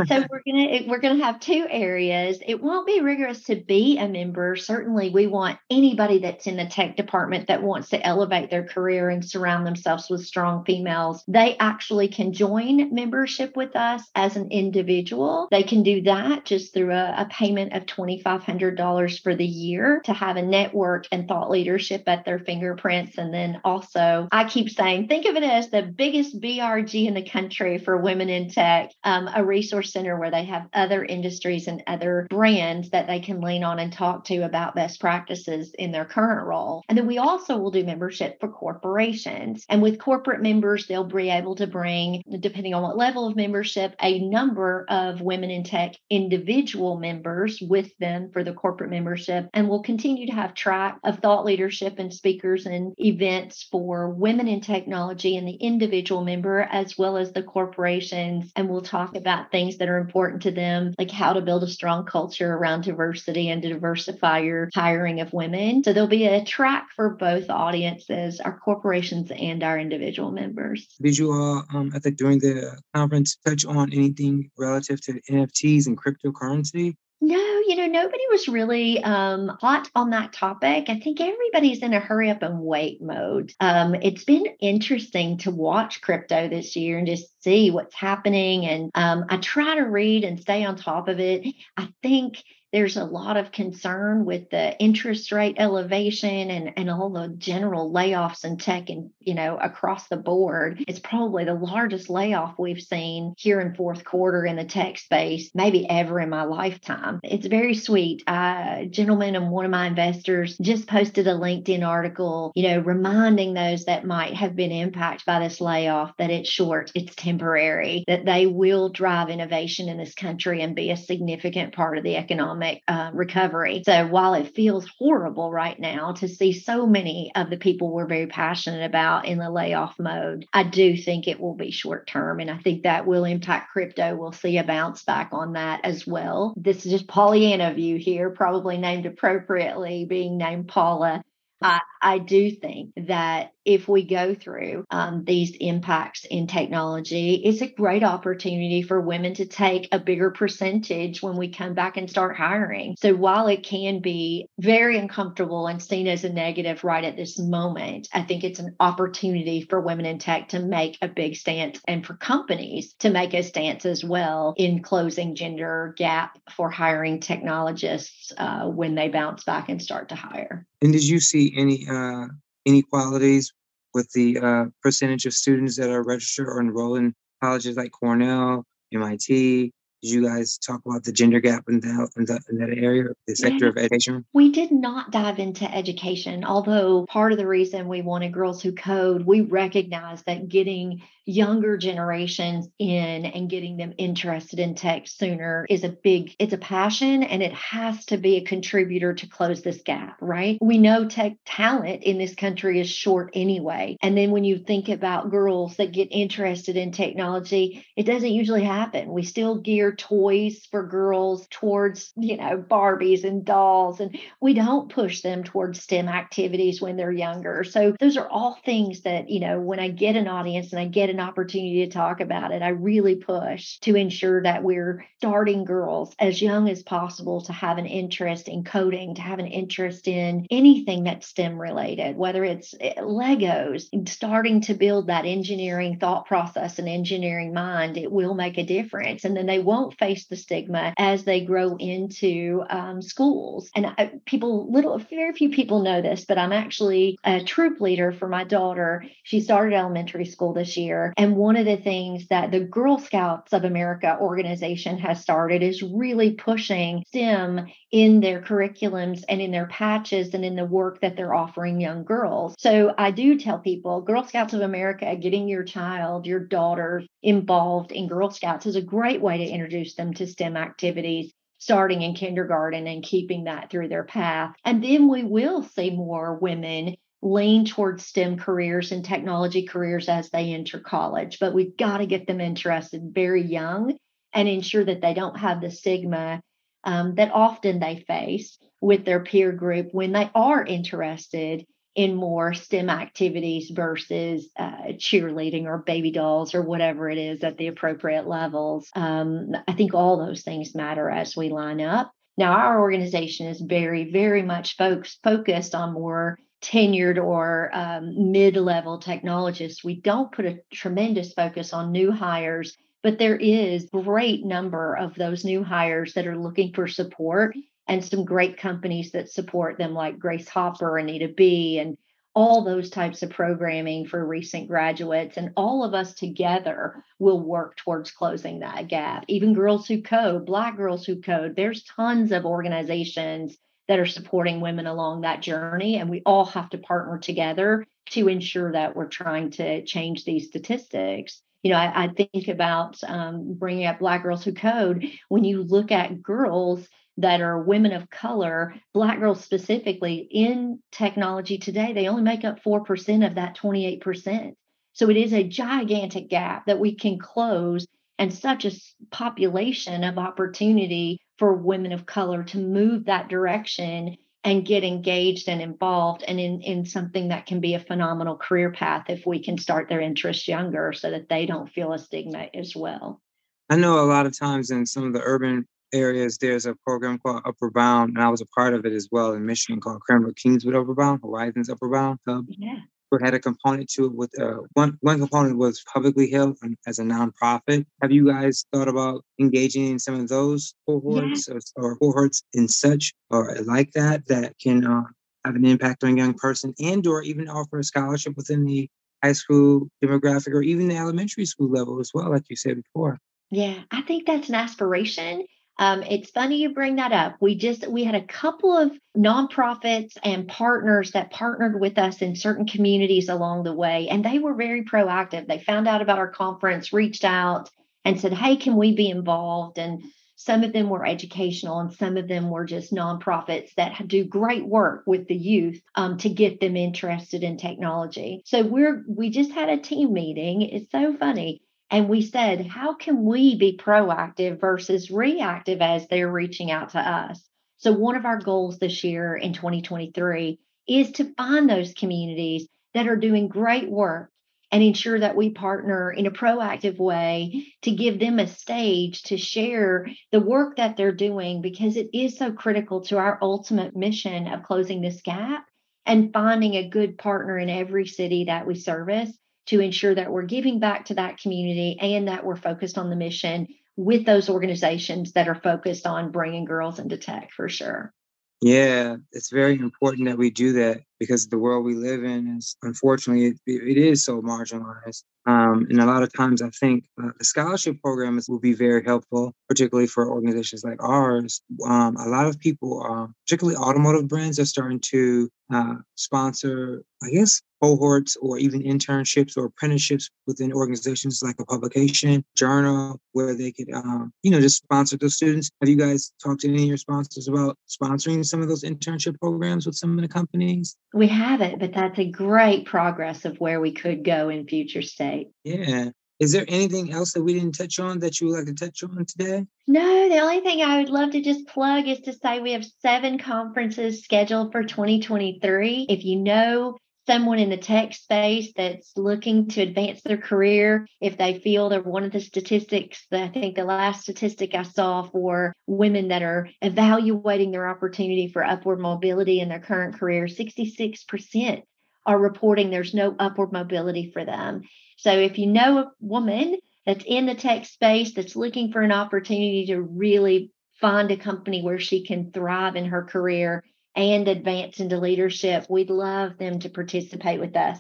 so 0.07 0.23
we're 0.29 0.41
gonna 0.45 0.81
we're 0.87 0.99
gonna 0.99 1.23
have 1.23 1.39
two 1.39 1.65
areas. 1.69 2.37
It 2.45 2.61
won't 2.61 2.85
be 2.85 3.01
rigorous 3.01 3.43
to 3.45 3.55
be 3.55 3.97
a 3.97 4.07
member. 4.07 4.55
Certainly, 4.55 5.09
we 5.09 5.25
want 5.25 5.57
anybody 5.71 6.19
that's 6.19 6.45
in 6.45 6.57
the 6.57 6.67
tech 6.67 6.95
department 6.95 7.47
that 7.47 7.63
wants 7.63 7.89
to 7.89 8.05
elevate 8.05 8.51
their 8.51 8.63
career 8.63 9.09
and 9.09 9.25
surround 9.25 9.65
themselves 9.65 10.09
with 10.09 10.25
strong 10.25 10.63
females. 10.65 11.23
They 11.27 11.57
actually 11.57 12.07
can 12.07 12.33
join 12.33 12.93
membership 12.93 13.55
with 13.55 13.75
us 13.75 14.03
as 14.13 14.35
an 14.35 14.51
individual. 14.51 15.47
They 15.49 15.63
can 15.63 15.81
do 15.81 16.03
that 16.03 16.45
just 16.45 16.73
through 16.73 16.91
a, 16.91 17.15
a 17.17 17.27
payment 17.31 17.73
of 17.73 17.87
twenty 17.87 18.21
five 18.21 18.43
hundred 18.43 18.77
dollars 18.77 19.17
for 19.17 19.35
the 19.35 19.45
year 19.45 20.01
to 20.05 20.13
have 20.13 20.35
a 20.35 20.43
network 20.43 21.07
and 21.11 21.27
thought 21.27 21.49
leadership 21.49 22.03
at 22.05 22.25
their 22.25 22.39
fingerprints. 22.39 23.17
And 23.17 23.33
then 23.33 23.61
also, 23.63 24.27
I 24.31 24.43
keep 24.43 24.69
saying 24.69 24.90
Think 24.97 25.25
of 25.25 25.36
it 25.36 25.43
as 25.43 25.69
the 25.69 25.82
biggest 25.82 26.39
BRG 26.39 27.06
in 27.08 27.13
the 27.13 27.27
country 27.27 27.77
for 27.77 27.97
women 27.97 28.30
in 28.30 28.49
tech, 28.49 28.91
um, 29.04 29.30
a 29.34 29.43
resource 29.43 29.93
center 29.93 30.17
where 30.19 30.32
they 30.32 30.45
have 30.45 30.67
other 30.73 31.04
industries 31.04 31.67
and 31.67 31.84
other 31.88 32.27
brands 32.30 32.89
that 32.89 33.08
they 33.08 33.19
can 33.19 33.41
lean 33.41 33.63
on 33.63 33.80
and 33.80 33.93
talk 33.93 34.25
to 34.25 34.39
about 34.39 34.75
best 34.75 34.99
practices 34.99 35.73
in 35.77 35.91
their 35.91 36.06
current 36.06 36.45
role. 36.45 36.84
And 36.89 36.97
then 36.97 37.08
we 37.08 37.17
also 37.17 37.58
will 37.58 37.71
do 37.71 37.84
membership 37.84 38.39
for 38.39 38.49
corporations. 38.49 39.65
And 39.69 39.82
with 39.82 39.99
corporate 39.99 40.41
members, 40.41 40.88
they'll 40.88 41.04
be 41.04 41.30
able 41.30 41.56
to 41.56 41.67
bring, 41.67 42.23
depending 42.39 42.73
on 42.73 42.84
what 42.84 42.97
level 42.97 43.27
of 43.27 43.36
membership, 43.36 43.95
a 44.01 44.19
number 44.19 44.86
of 44.89 45.21
women 45.21 45.49
in 45.49 45.63
tech 45.63 45.95
individual 46.10 46.97
members 46.97 47.62
with 47.62 47.91
them 47.99 48.30
for 48.32 48.43
the 48.43 48.54
corporate 48.54 48.89
membership. 48.89 49.49
And 49.54 49.69
we'll 49.69 49.84
continue 49.84 50.27
to 50.27 50.34
have 50.34 50.54
track 50.54 50.99
of 51.04 51.19
thought 51.19 51.45
leadership 51.45 51.99
and 51.99 52.13
speakers 52.13 52.65
and 52.65 52.93
events 52.97 53.67
for 53.71 54.10
women 54.10 54.47
in 54.47 54.62
tech 54.62 54.81
technology 54.82 55.38
and 55.38 55.48
the 55.48 55.54
individual 55.54 56.24
member 56.24 56.62
as 56.62 56.98
well 56.98 57.17
as 57.17 57.32
the 57.32 57.44
corporations. 57.44 58.52
And 58.56 58.67
we'll 58.67 58.82
talk 58.82 59.15
about 59.15 59.52
things 59.52 59.78
that 59.78 59.89
are 59.89 60.00
important 60.00 60.41
to 60.44 60.52
them, 60.52 60.94
like 60.98 61.12
how 61.12 61.34
to 61.34 61.41
build 61.41 61.63
a 61.63 61.67
strong 61.67 62.06
culture 62.06 62.54
around 62.54 62.84
diversity 62.84 63.50
and 63.50 63.62
to 63.62 63.70
diversify 63.70 64.39
your 64.39 64.70
hiring 64.74 65.22
of 65.22 65.34
women. 65.34 65.84
So 65.84 65.94
there'll 65.94 66.10
be 66.10 66.26
a 66.26 66.44
track 66.44 66.88
for 66.96 67.10
both 67.10 67.50
audiences, 67.50 68.39
our 68.39 68.58
corporations 68.58 69.32
and 69.32 69.63
our 69.63 69.78
individual 69.78 70.32
members. 70.32 70.88
Did 71.02 71.17
you 71.17 71.32
all, 71.32 71.63
um, 71.74 71.91
I 71.94 72.00
think 72.00 72.17
during 72.17 72.39
the 72.39 72.78
conference, 72.96 73.38
touch 73.46 73.65
on 73.65 73.94
anything 73.94 74.50
relative 74.58 75.02
to 75.02 75.22
NFTs 75.30 75.88
and 75.88 75.98
cryptocurrency? 75.98 76.96
No, 77.22 77.50
you 77.67 77.76
know, 77.76 77.88
nobody 77.88 78.24
was 78.32 78.47
really 78.47 79.04
um, 79.04 79.50
hot 79.62 79.89
on 79.95 80.12
that 80.12 80.34
topic. 80.34 80.89
I 80.89 81.00
think 81.00 81.21
everybody's 81.21 81.82
in 81.82 81.93
a 81.93 82.00
hurry 82.00 82.30
up 82.30 82.41
and 82.41 82.62
wait 82.62 83.02
mode. 83.02 83.54
Um, 83.60 83.95
it's 83.95 84.24
been 84.24 84.45
interesting 84.60 85.38
to 85.39 85.52
watch 85.52 86.02
crypto 86.02 86.47
this 86.50 86.76
year 86.76 86.97
and 86.97 87.08
just 87.08 87.41
see 87.43 87.71
what's 87.71 87.95
happening. 87.95 88.65
And 88.65 88.91
um, 88.95 89.26
I 89.30 89.38
try 89.38 89.76
to 89.76 89.82
read 89.82 90.24
and 90.24 90.39
stay 90.39 90.63
on 90.65 90.76
top 90.76 91.08
of 91.08 91.19
it. 91.19 91.45
I 91.78 91.89
think 92.02 92.43
there's 92.71 92.97
a 92.97 93.03
lot 93.03 93.38
of 93.38 93.51
concern 93.51 94.23
with 94.25 94.49
the 94.49 94.77
interest 94.79 95.31
rate 95.31 95.55
elevation 95.60 96.49
and, 96.49 96.73
and 96.77 96.89
all 96.89 97.10
the 97.10 97.27
general 97.38 97.91
layoffs 97.91 98.45
in 98.45 98.57
tech 98.57 98.89
and, 98.89 99.12
you 99.19 99.34
know, 99.34 99.57
across 99.57 100.07
the 100.07 100.17
board. 100.17 100.84
It's 100.88 100.99
probably 100.99 101.43
the 101.43 101.53
largest 101.53 102.10
layoff 102.10 102.55
we've 102.57 102.81
seen 102.81 103.34
here 103.38 103.60
in 103.60 103.75
fourth 103.75 104.05
quarter 104.05 104.45
in 104.45 104.55
the 104.55 104.63
tech 104.63 104.97
space, 104.97 105.51
maybe 105.53 105.89
ever 105.89 106.19
in 106.19 106.29
my 106.29 106.43
lifetime. 106.43 107.19
It's 107.23 107.47
very 107.47 107.73
sweet. 107.73 108.23
A 108.27 108.88
gentleman 108.89 109.36
and 109.36 109.51
one 109.51 109.65
of 109.65 109.71
my 109.71 109.88
investors 109.88 110.57
just 110.60 110.88
posted 110.88 111.27
a 111.27 111.34
LinkedIn 111.34 111.86
article, 111.86 112.53
you 112.55 112.69
know, 112.69 112.79
reminding 112.79 113.53
those 113.53 113.86
that 113.86 114.05
might 114.05 114.36
have 114.36 114.55
been 114.55 114.71
impacted 114.71 115.25
by 115.25 115.39
this 115.39 115.60
layoff 115.60 116.15
that 116.17 116.29
it's 116.29 116.49
short, 116.49 116.91
it's 116.95 117.15
temporary, 117.15 118.05
that 118.07 118.25
they 118.25 118.47
will 118.47 118.89
drive 118.89 119.29
innovation 119.29 119.89
in 119.89 119.97
this 119.97 120.13
country 120.13 120.62
and 120.62 120.75
be 120.75 120.91
a 120.91 120.97
significant 120.97 121.73
part 121.73 121.97
of 121.97 122.03
the 122.05 122.15
economic 122.15 122.61
uh, 122.63 123.12
recovery. 123.13 123.84
So 123.86 124.08
while 124.08 124.34
it 124.34 124.56
feels 124.56 124.89
horrible 124.97 125.52
right 125.52 125.80
now 125.80 126.13
to 126.13 126.28
see 126.28 126.54
so 126.54 126.86
many 126.86 127.32
of 127.36 127.50
the 127.50 127.58
people 127.58 127.91
we're 127.91 128.08
very 128.08 128.28
passionate 128.28 128.86
about 128.86 129.26
in 129.26 129.38
the 129.38 129.50
layoff 129.50 129.95
mode, 130.00 130.45
I 130.54 130.63
do 130.63 130.95
think 130.97 131.28
it 131.28 131.39
will 131.39 131.56
be 131.56 131.71
short 131.71 132.08
term. 132.08 132.39
And 132.39 132.50
I 132.50 132.58
think 132.58 132.84
that 132.84 133.08
will 133.08 133.26
impact 133.26 133.71
crypto. 133.71 134.15
We'll 134.15 134.32
see 134.32 134.58
a 134.58 134.63
bounce 134.63 135.04
back 135.04 135.30
on 135.32 135.54
that 135.54 135.82
as 135.84 136.06
well. 136.06 136.54
This 136.58 136.86
is 136.86 136.91
just 136.91 137.08
Pollyanna 137.08 137.74
view 137.74 137.97
here, 137.97 138.30
probably 138.30 138.78
named 138.78 139.06
appropriately, 139.06 140.06
being 140.06 140.38
named 140.38 140.67
Paula. 140.67 141.24
I, 141.62 141.80
I 142.02 142.17
do 142.17 142.52
think 142.52 142.93
that 143.08 143.52
if 143.63 143.88
we 143.88 144.08
go 144.08 144.34
through 144.34 144.86
um, 144.89 145.24
these 145.24 145.56
impacts 145.60 146.26
in 146.26 146.47
technology, 146.47 147.36
it's 147.36 147.62
a 147.62 147.67
great 147.67 148.04
opportunity 148.04 148.82
for 148.82 149.00
women 149.00 149.36
to 149.36 149.45
take 149.45 149.88
a 149.91 150.00
bigger 150.00 150.32
percentage 150.32 151.21
when 151.21 151.38
we 151.38 151.50
come 151.50 151.76
back 151.76 151.97
and 151.97 152.10
start 152.10 152.36
hiring. 152.36 152.95
So 152.97 153.13
while 153.13 153.47
it 153.47 153.63
can 153.63 154.02
be 154.02 154.47
very 154.60 154.97
uncomfortable 154.97 155.67
and 155.67 155.82
seen 155.82 156.08
as 156.08 156.24
a 156.24 156.34
negative 156.34 156.84
right 156.84 157.04
at 157.04 157.15
this 157.15 157.38
moment, 157.38 158.08
I 158.12 158.24
think 158.24 158.43
it's 158.43 158.60
an 158.60 158.76
opportunity 158.80 159.62
for 159.62 159.80
women 159.80 160.08
in 160.08 160.17
tech 160.17 160.50
to 160.50 160.60
make 160.60 160.97
a 161.02 161.08
big 161.08 161.36
stance 161.36 161.80
and 161.88 162.06
for 162.06 162.15
companies 162.15 162.95
to 163.00 163.12
make 163.12 163.36
a 163.36 163.43
stance 163.43 163.86
as 163.86 164.04
well 164.04 164.56
in 164.58 164.82
closing 164.82 165.36
gender 165.36 165.93
gap 165.97 166.39
for 166.56 166.71
hiring 166.71 167.19
technologists 167.19 168.32
uh, 168.38 168.65
when 168.65 168.95
they 168.95 169.10
bounce 169.10 169.43
back 169.43 169.69
and 169.69 169.82
start 169.82 170.10
to 170.10 170.15
hire. 170.15 170.65
And 170.82 170.91
did 170.91 171.08
you 171.08 171.20
see 171.20 171.54
any 171.56 171.88
uh, 171.88 172.28
inequalities 172.65 173.54
with 173.94 174.12
the 174.13 174.39
uh, 174.39 174.65
percentage 174.82 175.26
of 175.26 175.34
students 175.34 175.78
that 175.78 175.89
are 175.89 176.04
registered 176.04 176.48
or 176.48 176.60
enrolled 176.60 176.98
in 176.98 177.13
colleges 177.41 177.78
like 177.78 177.91
Cornell, 177.91 178.65
MIT, 178.94 179.72
did 180.01 180.11
you 180.11 180.25
guys 180.25 180.57
talk 180.57 180.81
about 180.85 181.03
the 181.03 181.11
gender 181.11 181.39
gap 181.39 181.65
in 181.67 181.79
that, 181.81 182.09
in 182.17 182.25
that, 182.25 182.41
in 182.49 182.57
that 182.57 182.75
area, 182.77 183.05
the 183.27 183.35
sector 183.35 183.65
yeah. 183.65 183.69
of 183.69 183.77
education? 183.77 184.25
We 184.33 184.51
did 184.51 184.71
not 184.71 185.11
dive 185.11 185.39
into 185.39 185.71
education, 185.73 186.43
although 186.43 187.05
part 187.05 187.31
of 187.31 187.37
the 187.37 187.47
reason 187.47 187.87
we 187.87 188.01
wanted 188.01 188.33
Girls 188.33 188.61
Who 188.61 188.71
Code, 188.71 189.25
we 189.25 189.41
recognize 189.41 190.23
that 190.23 190.49
getting 190.49 191.01
younger 191.25 191.77
generations 191.77 192.67
in 192.79 193.25
and 193.25 193.49
getting 193.49 193.77
them 193.77 193.93
interested 193.97 194.59
in 194.59 194.73
tech 194.73 195.07
sooner 195.07 195.67
is 195.69 195.83
a 195.83 195.89
big 195.89 196.35
it's 196.39 196.53
a 196.53 196.57
passion 196.57 197.21
and 197.21 197.43
it 197.43 197.53
has 197.53 198.05
to 198.05 198.17
be 198.17 198.37
a 198.37 198.43
contributor 198.43 199.13
to 199.13 199.27
close 199.27 199.61
this 199.61 199.81
gap 199.83 200.17
right 200.19 200.57
we 200.61 200.79
know 200.79 201.07
tech 201.07 201.33
talent 201.45 202.01
in 202.03 202.17
this 202.17 202.33
country 202.33 202.79
is 202.79 202.89
short 202.89 203.29
anyway 203.35 203.95
and 204.01 204.17
then 204.17 204.31
when 204.31 204.43
you 204.43 204.57
think 204.57 204.89
about 204.89 205.29
girls 205.29 205.77
that 205.77 205.91
get 205.91 206.07
interested 206.09 206.75
in 206.75 206.91
technology 206.91 207.85
it 207.95 208.03
doesn't 208.03 208.31
usually 208.31 208.63
happen 208.63 209.11
we 209.11 209.21
still 209.21 209.57
gear 209.59 209.90
toys 209.95 210.67
for 210.71 210.86
girls 210.86 211.47
towards 211.49 212.13
you 212.15 212.38
know 212.38 212.58
barbies 212.58 213.23
and 213.23 213.45
dolls 213.45 213.99
and 213.99 214.17
we 214.39 214.54
don't 214.54 214.91
push 214.91 215.21
them 215.21 215.43
towards 215.43 215.82
stem 215.82 216.08
activities 216.08 216.82
when 216.82 216.97
they're 216.97 217.12
younger 217.12 217.63
so 217.63 217.95
those 217.99 218.17
are 218.17 218.27
all 218.27 218.58
things 218.65 219.01
that 219.01 219.30
you 219.30 219.39
know 219.39 219.60
when 219.60 219.80
i 219.80 219.89
get 219.89 220.15
an 220.15 220.27
audience 220.27 220.71
and 220.71 220.80
i 220.80 220.86
get 220.86 221.10
an 221.10 221.19
opportunity 221.19 221.86
to 221.86 221.91
talk 221.91 222.21
about 222.21 222.51
it, 222.51 222.62
I 222.62 222.69
really 222.69 223.15
push 223.15 223.77
to 223.80 223.95
ensure 223.95 224.41
that 224.43 224.63
we're 224.63 225.06
starting 225.17 225.65
girls 225.65 226.15
as 226.19 226.41
young 226.41 226.69
as 226.69 226.84
possible 226.84 227.41
to 227.41 227.54
have 227.54 227.77
an 227.77 227.86
interest 227.86 228.47
in 228.47 228.63
coding, 228.63 229.15
to 229.15 229.21
have 229.21 229.39
an 229.39 229.47
interest 229.47 230.08
in 230.08 230.47
anything 230.49 231.04
that's 231.04 231.27
STEM 231.27 231.60
related, 231.60 232.15
whether 232.15 232.43
it's 232.43 232.73
eh, 232.80 232.95
Legos, 232.97 234.10
starting 234.10 234.62
to 234.62 234.73
build 234.73 235.08
that 235.08 235.25
engineering 235.25 235.97
thought 235.99 236.25
process 236.25 236.80
and 236.80 236.88
engineering 236.88 237.54
mind, 237.54 237.97
it 237.97 238.12
will 238.12 238.34
make 238.34 238.58
a 238.58 238.63
difference. 238.63 239.25
And 239.25 239.36
then 239.36 239.45
they 239.45 239.60
won't 239.60 239.81
face 239.89 240.26
the 240.26 240.36
stigma 240.36 240.94
as 240.98 241.24
they 241.24 241.41
grow 241.41 241.76
into 241.78 242.63
um, 242.70 243.02
schools. 243.02 243.72
And 243.76 243.88
I, 243.88 244.12
people, 244.26 244.72
little, 244.72 244.98
very 245.00 245.34
few 245.34 245.50
people 245.50 245.82
know 245.82 246.02
this, 246.02 246.26
but 246.26 246.38
I'm 246.38 246.54
actually 246.54 247.17
a 247.24 247.44
troop 247.44 247.82
leader 247.82 248.12
for 248.12 248.28
my 248.28 248.44
daughter. 248.44 249.04
She 249.24 249.39
started 249.39 249.76
elementary 249.76 250.26
school 250.26 250.54
this 250.54 250.78
year 250.78 251.13
and 251.17 251.36
one 251.36 251.56
of 251.56 251.65
the 251.65 251.78
things 251.78 252.28
that 252.28 252.52
the 252.52 252.60
Girl 252.60 252.98
Scouts 252.98 253.54
of 253.54 253.63
America 253.63 254.17
organization 254.20 254.98
has 255.00 255.22
started 255.22 255.63
is 255.63 255.82
really 255.82 256.32
pushing 256.32 257.04
STEM 257.08 257.67
in 257.91 258.22
their 258.22 258.41
curriculums 258.41 259.24
and 259.28 259.41
in 259.41 259.52
their 259.52 259.67
patches 259.67 260.34
and 260.34 260.46
in 260.46 260.56
the 260.56 260.65
work 260.65 261.02
that 261.02 261.15
they're 261.15 261.34
offering 261.34 261.82
young 261.82 262.04
girls. 262.04 262.56
So 262.58 262.94
I 262.98 263.12
do 263.12 263.38
tell 263.38 263.60
people 263.60 264.02
Girl 264.02 264.24
Scouts 264.24 264.54
of 264.54 264.62
America, 264.62 265.15
getting 265.15 265.48
your 265.48 265.63
child, 265.63 266.26
your 266.26 266.39
daughter 266.39 267.04
involved 267.22 267.91
in 267.91 268.08
Girl 268.08 268.30
Scouts 268.30 268.65
is 268.65 268.76
a 268.76 268.82
great 268.82 269.22
way 269.22 269.38
to 269.38 269.44
introduce 269.44 269.70
them 269.95 270.13
to 270.15 270.27
STEM 270.27 270.57
activities 270.57 271.34
starting 271.62 272.01
in 272.01 272.15
kindergarten 272.15 272.88
and 272.88 273.03
keeping 273.03 273.43
that 273.43 273.69
through 273.69 273.88
their 273.88 274.03
path. 274.03 274.55
And 274.65 274.84
then 274.84 275.07
we 275.07 275.23
will 275.23 275.62
see 275.62 275.91
more 275.91 276.36
women 276.36 276.95
lean 277.21 277.65
towards 277.65 278.03
STEM 278.03 278.39
careers 278.39 278.91
and 278.91 279.05
technology 279.05 279.67
careers 279.67 280.10
as 280.10 280.31
they 280.31 280.53
enter 280.53 280.79
college, 280.79 281.38
but 281.39 281.53
we've 281.53 281.77
got 281.77 281.99
to 281.99 282.07
get 282.07 282.25
them 282.25 282.41
interested 282.41 283.12
very 283.13 283.43
young 283.43 283.95
and 284.34 284.47
ensure 284.47 284.84
that 284.84 285.01
they 285.01 285.13
don't 285.13 285.38
have 285.38 285.62
the 285.62 285.69
stigma 285.69 286.41
um, 286.84 287.13
that 287.15 287.31
often 287.31 287.79
they 287.79 288.03
face 288.07 288.57
with 288.81 289.05
their 289.05 289.23
peer 289.23 289.51
group 289.51 289.89
when 289.91 290.13
they 290.13 290.31
are 290.34 290.65
interested 290.65 291.63
in 291.95 292.15
more 292.15 292.54
STEM 292.54 292.89
activities 292.89 293.69
versus 293.69 294.49
uh, 294.58 294.93
cheerleading 294.93 295.65
or 295.65 295.80
baby 295.80 296.12
dolls 296.12 296.56
or 296.56 296.62
whatever 296.62 297.10
it 297.10 297.17
is 297.17 297.43
at 297.43 297.58
the 297.58 297.67
appropriate 297.67 298.27
levels. 298.27 298.89
Um, 298.95 299.51
I 299.67 299.73
think 299.73 299.93
all 299.93 300.17
those 300.17 300.43
things 300.43 300.73
matter 300.73 301.10
as 301.10 301.36
we 301.36 301.49
line 301.49 301.82
up. 301.82 302.12
Now, 302.38 302.54
our 302.54 302.80
organization 302.80 303.47
is 303.47 303.60
very, 303.60 304.10
very 304.10 304.41
much 304.41 304.77
folks 304.77 305.19
focused 305.21 305.75
on 305.75 305.93
more 305.93 306.39
tenured 306.62 307.21
or 307.21 307.71
um, 307.73 308.32
mid-level 308.32 308.99
technologists 308.99 309.84
we 309.84 309.95
don't 309.95 310.32
put 310.32 310.45
a 310.45 310.60
tremendous 310.71 311.34
focus 311.34 311.73
on 311.73 311.91
new 311.91 312.12
hires 312.12 312.77
but 313.01 313.17
there 313.17 313.36
is 313.36 313.89
great 313.91 314.45
number 314.45 314.95
of 314.95 315.15
those 315.15 315.43
new 315.43 315.63
hires 315.63 316.13
that 316.13 316.27
are 316.27 316.38
looking 316.38 316.71
for 316.71 316.88
support 316.88 317.56
and 317.91 318.04
some 318.04 318.25
great 318.25 318.58
companies 318.58 319.12
that 319.12 319.30
support 319.30 319.77
them 319.77 319.93
like 319.93 320.17
grace 320.17 320.47
hopper 320.47 320.97
anita 320.97 321.27
b 321.27 321.80
and 321.80 321.97
all 322.34 322.63
those 322.63 322.89
types 322.89 323.23
of 323.23 323.30
programming 323.30 324.08
for 324.08 324.25
recent 324.25 324.67
graduates 324.67 325.36
and 325.38 325.51
all 325.58 325.84
of 325.84 325.93
us 325.93 326.13
together 326.13 327.04
will 327.19 327.41
work 327.41 327.75
towards 327.75 328.12
closing 328.12 328.60
that 328.60 328.88
gap 328.88 329.25
even 329.27 329.54
girls 329.54 329.88
who 329.88 330.01
code 330.01 330.45
black 330.45 330.77
girls 330.77 331.06
who 331.06 331.21
code 331.21 331.56
there's 331.56 331.84
tons 331.84 332.32
of 332.32 332.45
organizations 332.45 333.58
that 333.91 333.99
are 333.99 334.06
supporting 334.06 334.62
women 334.62 334.88
along 334.88 335.19
that 335.21 335.41
journey. 335.41 335.97
And 335.97 336.10
we 336.10 336.21
all 336.25 336.45
have 336.45 336.69
to 336.69 336.77
partner 336.77 337.17
together 337.17 337.86
to 338.12 338.30
ensure 338.30 338.71
that 338.71 338.95
we're 338.95 339.08
trying 339.08 339.51
to 339.51 339.84
change 339.84 340.23
these 340.23 340.47
statistics. 340.47 341.41
You 341.62 341.71
know, 341.71 341.77
I, 341.77 342.06
I 342.06 342.08
think 342.08 342.47
about 342.47 342.97
um, 343.06 343.56
bringing 343.56 343.86
up 343.86 343.99
Black 343.99 344.23
Girls 344.23 344.45
Who 344.45 344.54
Code. 344.54 345.12
When 345.27 345.43
you 345.43 345.63
look 345.63 345.91
at 345.91 346.23
girls 346.23 346.88
that 347.17 347.41
are 347.41 347.62
women 347.62 347.91
of 347.91 348.10
color, 348.10 348.74
Black 348.93 349.19
girls 349.19 349.43
specifically 349.43 350.28
in 350.32 350.80
technology 350.91 351.58
today, 351.58 351.93
they 351.93 352.08
only 352.08 352.24
make 352.24 352.43
up 352.43 352.63
4% 352.63 353.26
of 353.26 353.36
that 353.36 353.58
28%. 353.58 354.54
So 354.93 355.10
it 355.10 355.17
is 355.17 355.34
a 355.34 355.43
gigantic 355.43 356.30
gap 356.30 356.65
that 356.65 356.80
we 356.80 356.95
can 356.95 357.17
close 357.17 357.86
and 358.17 358.34
such 358.34 358.65
a 358.65 358.71
population 359.10 360.04
of 360.04 360.17
opportunity 360.17 361.19
for 361.38 361.54
women 361.54 361.91
of 361.91 362.06
color 362.06 362.43
to 362.43 362.58
move 362.58 363.06
that 363.06 363.30
direction 363.30 364.17
and 364.43 364.65
get 364.65 364.84
engaged 364.84 365.50
and 365.50 365.62
involved 365.62 366.24
and 366.28 366.39
in, 366.39 366.62
in 366.62 366.86
something 366.86 367.30
that 367.30 367.45
can 367.45 367.60
be 367.60 367.76
a 367.76 367.80
phenomenal 367.80 368.36
career 368.36 368.71
path 368.71 369.06
if 369.10 369.26
we 369.26 369.41
can 369.43 369.58
start 369.58 369.88
their 369.88 370.02
interest 370.02 370.47
younger 370.47 370.93
so 370.93 371.12
that 371.12 371.30
they 371.30 371.45
don't 371.45 371.69
feel 371.69 371.93
a 371.93 372.00
stigma 372.00 372.47
as 372.54 372.76
well. 372.76 373.21
I 373.69 373.76
know 373.76 374.04
a 374.04 374.06
lot 374.06 374.26
of 374.26 374.38
times 374.38 374.71
in 374.71 374.86
some 374.86 375.06
of 375.06 375.13
the 375.13 375.21
urban 375.24 375.67
areas, 375.93 376.38
there's 376.38 376.65
a 376.65 376.75
program 376.86 377.19
called 377.19 377.41
Upward 377.45 377.73
Bound, 377.73 378.15
and 378.15 378.23
I 378.23 378.30
was 378.30 378.41
a 378.41 378.45
part 378.47 378.73
of 378.73 378.86
it 378.86 378.93
as 378.93 379.10
well 379.12 379.34
in 379.34 379.45
Michigan 379.45 379.82
called 379.82 380.01
Cranbrook 380.01 380.36
Kingswood 380.36 380.75
Upward 380.75 380.97
Bound, 380.97 381.21
Horizons 381.23 381.69
Upward 381.69 381.91
Bound 381.91 382.19
Hub. 382.27 382.45
Yeah. 382.49 382.80
had 383.21 383.34
a 383.34 383.39
component 383.39 383.89
to 383.91 384.06
it 384.06 384.13
with 384.13 384.32
uh, 384.39 384.62
one 384.73 384.97
one 385.01 385.19
component 385.19 385.58
was 385.58 385.84
publicly 385.93 386.32
held 386.32 386.58
as 386.88 386.99
a 386.99 387.04
nonprofit. 387.04 387.86
Have 388.01 388.12
you 388.12 388.27
guys 388.27 388.65
thought 388.71 388.88
about 388.88 389.23
engaging 389.39 389.88
in 389.88 389.99
some 389.99 390.15
of 390.15 390.27
those 390.27 390.73
cohorts 390.88 391.47
yeah. 391.47 391.56
or, 391.75 391.91
or, 391.91 391.97
cohorts 391.97 392.43
in 392.54 392.67
such 392.67 393.13
or 393.30 393.56
like 393.65 393.91
that 393.93 394.25
that 394.27 394.56
can 394.60 394.86
uh, 394.86 395.04
have 395.45 395.56
an 395.56 395.65
impact 395.65 396.04
on 396.04 396.13
a 396.13 396.17
young 396.17 396.34
person 396.34 396.73
and 396.80 397.06
or 397.08 397.21
even 397.23 397.49
offer 397.49 397.80
a 397.80 397.84
scholarship 397.84 398.36
within 398.38 398.65
the 398.65 398.89
high 399.23 399.34
school 399.34 399.88
demographic 400.04 400.54
or 400.54 400.62
even 400.62 400.88
the 400.88 400.97
elementary 400.97 401.45
school 401.45 401.69
level 401.69 401.99
as 401.99 402.12
well, 402.13 402.30
like 402.30 402.43
you 402.49 402.56
said 402.56 402.77
before? 402.77 403.19
Yeah, 403.49 403.82
I 403.91 404.01
think 404.01 404.25
that's 404.25 404.49
an 404.49 404.56
aspiration. 404.56 405.45
Um, 405.82 406.04
it's 406.04 406.30
funny 406.30 406.58
you 406.58 406.76
bring 406.76 406.98
that 406.98 407.12
up. 407.12 407.38
We 407.41 407.56
just 407.56 407.88
we 407.88 408.04
had 408.04 408.13
a 408.13 408.22
couple 408.22 408.78
of 408.78 408.91
nonprofits 409.17 410.15
and 410.24 410.48
partners 410.48 411.13
that 411.13 411.32
partnered 411.32 411.82
with 411.82 411.98
us 411.98 412.22
in 412.22 412.36
certain 412.36 412.67
communities 412.67 413.30
along 413.30 413.63
the 413.63 413.74
way, 413.74 414.08
and 414.08 414.24
they 414.24 414.38
were 414.38 414.54
very 414.54 414.84
proactive. 414.84 415.48
They 415.48 415.58
found 415.58 415.88
out 415.88 416.04
about 416.04 416.20
our 416.20 416.30
conference, 416.30 416.94
reached 416.94 417.26
out, 417.26 417.72
and 418.06 418.22
said, 418.22 418.32
"Hey, 418.32 418.58
can 418.58 418.78
we 418.78 418.94
be 418.96 419.10
involved?" 419.10 419.80
And 419.80 420.04
some 420.36 420.63
of 420.63 420.72
them 420.72 420.88
were 420.88 421.04
educational, 421.04 421.80
and 421.80 421.91
some 421.91 422.15
of 422.15 422.28
them 422.28 422.52
were 422.52 422.65
just 422.65 422.94
nonprofits 422.94 423.74
that 423.74 424.08
do 424.08 424.24
great 424.24 424.67
work 424.67 425.02
with 425.08 425.28
the 425.28 425.36
youth 425.36 425.82
um, 425.96 426.15
to 426.20 426.30
get 426.30 426.60
them 426.60 426.78
interested 426.78 427.41
in 427.41 427.58
technology. 427.58 428.44
So 428.46 428.62
we're 428.62 429.04
we 429.08 429.32
just 429.32 429.52
had 429.52 429.70
a 429.70 429.78
team 429.78 430.13
meeting. 430.13 430.62
It's 430.62 430.91
so 430.91 431.17
funny 431.17 431.63
and 431.91 432.08
we 432.08 432.21
said, 432.21 432.65
how 432.65 432.95
can 432.95 433.25
we 433.25 433.56
be 433.56 433.77
proactive 433.77 434.62
versus 434.62 435.12
reactive 435.12 435.82
as 435.82 436.08
they're 436.08 436.32
reaching 436.32 436.71
out 436.71 436.91
to 436.91 436.99
us? 436.99 437.45
So, 437.77 437.91
one 437.91 438.15
of 438.15 438.25
our 438.25 438.39
goals 438.39 438.80
this 438.80 439.04
year 439.04 439.36
in 439.36 439.54
2023 439.54 440.58
is 440.88 441.12
to 441.13 441.34
find 441.36 441.69
those 441.69 441.93
communities 441.93 442.67
that 442.93 443.08
are 443.08 443.17
doing 443.17 443.49
great 443.49 443.89
work 443.89 444.30
and 444.71 444.82
ensure 444.82 445.19
that 445.19 445.36
we 445.36 445.49
partner 445.49 446.10
in 446.12 446.27
a 446.27 446.32
proactive 446.32 446.97
way 446.97 447.67
to 447.82 447.91
give 447.91 448.19
them 448.19 448.39
a 448.39 448.47
stage 448.47 449.23
to 449.23 449.38
share 449.38 450.08
the 450.32 450.39
work 450.39 450.77
that 450.77 450.95
they're 450.95 451.12
doing 451.12 451.62
because 451.62 451.97
it 451.97 452.10
is 452.13 452.38
so 452.38 452.54
critical 452.54 453.01
to 453.01 453.17
our 453.17 453.38
ultimate 453.41 453.97
mission 453.97 454.47
of 454.47 454.63
closing 454.63 455.01
this 455.01 455.21
gap 455.21 455.65
and 456.06 456.32
finding 456.32 456.75
a 456.75 456.88
good 456.88 457.17
partner 457.17 457.58
in 457.58 457.69
every 457.69 458.08
city 458.08 458.45
that 458.45 458.65
we 458.65 458.75
service 458.75 459.32
to 459.67 459.80
ensure 459.80 460.15
that 460.15 460.32
we're 460.32 460.43
giving 460.43 460.80
back 460.80 461.06
to 461.06 461.15
that 461.15 461.38
community 461.38 461.97
and 462.00 462.28
that 462.28 462.45
we're 462.45 462.56
focused 462.56 462.97
on 462.97 463.10
the 463.10 463.15
mission 463.15 463.67
with 463.95 464.26
those 464.26 464.50
organizations 464.50 465.34
that 465.34 465.47
are 465.47 465.56
focused 465.56 466.08
on 466.08 466.32
bringing 466.32 466.65
girls 466.65 467.00
into 467.00 467.17
tech 467.17 467.52
for 467.52 467.69
sure. 467.69 468.13
Yeah, 468.62 469.17
it's 469.32 469.52
very 469.52 469.78
important 469.78 470.28
that 470.28 470.38
we 470.38 470.50
do 470.50 470.74
that 470.74 471.02
because 471.21 471.47
the 471.47 471.57
world 471.60 471.86
we 471.86 471.93
live 471.93 472.23
in 472.23 472.57
is 472.57 472.75
unfortunately 472.81 473.45
it, 473.45 473.60
it 473.67 473.97
is 473.97 474.25
so 474.25 474.41
marginalized. 474.41 475.21
Um, 475.45 475.86
and 475.89 476.01
a 476.01 476.05
lot 476.05 476.23
of 476.23 476.34
times, 476.34 476.63
I 476.63 476.69
think 476.69 477.05
uh, 477.21 477.29
the 477.38 477.45
scholarship 477.45 478.01
programs 478.01 478.49
will 478.49 478.60
be 478.60 478.73
very 478.73 479.03
helpful, 479.03 479.53
particularly 479.69 480.07
for 480.07 480.31
organizations 480.31 480.84
like 480.84 481.01
ours. 481.03 481.62
Um, 481.86 482.15
a 482.17 482.27
lot 482.27 482.47
of 482.47 482.60
people, 482.60 483.03
um, 483.03 483.36
particularly 483.45 483.77
automotive 483.77 484.27
brands, 484.27 484.57
are 484.60 484.65
starting 484.65 484.99
to 485.12 485.47
uh, 485.71 485.95
sponsor, 486.15 487.03
I 487.23 487.29
guess, 487.29 487.62
cohorts 487.81 488.36
or 488.41 488.60
even 488.60 488.84
internships 488.84 489.57
or 489.57 489.65
apprenticeships 489.65 490.29
within 490.45 490.73
organizations 490.73 491.41
like 491.41 491.55
a 491.60 491.65
publication, 491.65 492.43
journal, 492.55 493.19
where 493.31 493.55
they 493.55 493.71
could, 493.71 493.91
um, 493.93 494.31
you 494.43 494.51
know, 494.51 494.60
just 494.60 494.84
sponsor 494.84 495.17
those 495.17 495.36
students. 495.36 495.71
Have 495.81 495.89
you 495.89 495.95
guys 495.95 496.34
talked 496.43 496.62
to 496.62 496.67
any 496.67 496.84
of 496.84 496.88
your 496.89 496.97
sponsors 496.97 497.47
about 497.47 497.77
sponsoring 497.89 498.45
some 498.45 498.62
of 498.62 498.67
those 498.67 498.84
internship 498.84 499.39
programs 499.39 499.86
with 499.86 499.95
some 499.95 500.17
of 500.17 500.21
the 500.21 500.27
companies? 500.27 500.97
We 501.13 501.28
haven't, 501.28 501.80
but 501.80 501.93
that's 501.93 502.19
a 502.19 502.30
great 502.30 502.86
progress 502.86 503.45
of 503.45 503.60
where 503.60 503.82
we 503.82 503.91
could 503.91 504.24
go 504.24 504.50
in 504.50 504.67
future 504.67 505.02
state. 505.02 505.50
Yeah. 505.63 506.10
Is 506.39 506.54
there 506.54 506.65
anything 506.67 507.12
else 507.12 507.34
that 507.34 507.43
we 507.43 507.54
didn't 507.54 507.74
touch 507.74 508.00
on 508.00 508.17
that 508.19 508.41
you 508.41 508.47
would 508.47 508.56
like 508.56 508.65
to 508.65 508.74
touch 508.74 509.04
on 509.04 509.26
today? 509.26 509.67
No, 509.88 510.28
the 510.28 510.39
only 510.39 510.62
thing 510.62 510.82
I 510.82 510.97
would 510.97 511.10
love 511.10 511.32
to 511.32 511.41
just 511.41 511.67
plug 511.67 512.08
is 512.08 512.19
to 512.21 512.34
say 512.34 512.60
we 512.60 512.71
have 512.71 512.86
seven 513.00 513.38
conferences 513.38 514.24
scheduled 514.24 514.71
for 514.71 514.84
2023. 514.84 516.08
If 516.10 516.26
you 516.26 516.38
know 516.38 516.97
someone 517.27 517.60
in 517.60 517.69
the 517.69 517.77
tech 517.77 518.13
space 518.13 518.71
that's 518.75 519.12
looking 519.15 519.67
to 519.69 519.81
advance 519.81 520.21
their 520.21 520.38
career, 520.38 521.07
if 521.19 521.38
they 521.38 521.60
feel 521.60 521.89
they're 521.89 522.01
one 522.01 522.23
of 522.23 522.31
the 522.31 522.39
statistics, 522.39 523.25
I 523.31 523.47
think 523.47 523.75
the 523.75 523.84
last 523.84 524.23
statistic 524.23 524.73
I 524.73 524.84
saw 524.84 525.23
for 525.23 525.73
women 525.88 526.29
that 526.29 526.41
are 526.41 526.69
evaluating 526.81 527.71
their 527.71 527.88
opportunity 527.88 528.47
for 528.47 528.63
upward 528.63 528.99
mobility 528.99 529.60
in 529.60 529.69
their 529.69 529.79
current 529.79 530.19
career, 530.19 530.45
66% 530.45 531.84
are 532.25 532.39
reporting 532.39 532.89
there's 532.89 533.13
no 533.13 533.36
upward 533.39 533.71
mobility 533.71 534.31
for 534.31 534.45
them. 534.45 534.84
So 535.17 535.31
if 535.31 535.57
you 535.57 535.67
know 535.67 535.99
a 535.99 536.12
woman 536.19 536.77
that's 537.05 537.25
in 537.25 537.45
the 537.45 537.55
tech 537.55 537.86
space 537.86 538.34
that's 538.34 538.55
looking 538.55 538.91
for 538.91 539.01
an 539.01 539.12
opportunity 539.12 539.88
to 539.88 540.01
really 540.01 540.71
find 540.99 541.31
a 541.31 541.38
company 541.38 541.81
where 541.81 541.99
she 541.99 542.23
can 542.23 542.51
thrive 542.51 542.95
in 542.95 543.05
her 543.05 543.23
career 543.23 543.84
and 544.15 544.47
advance 544.47 545.00
into 545.00 545.17
leadership, 545.17 545.86
we'd 545.89 546.10
love 546.10 546.58
them 546.58 546.80
to 546.80 546.89
participate 546.89 547.60
with 547.60 547.76
us. 547.76 547.97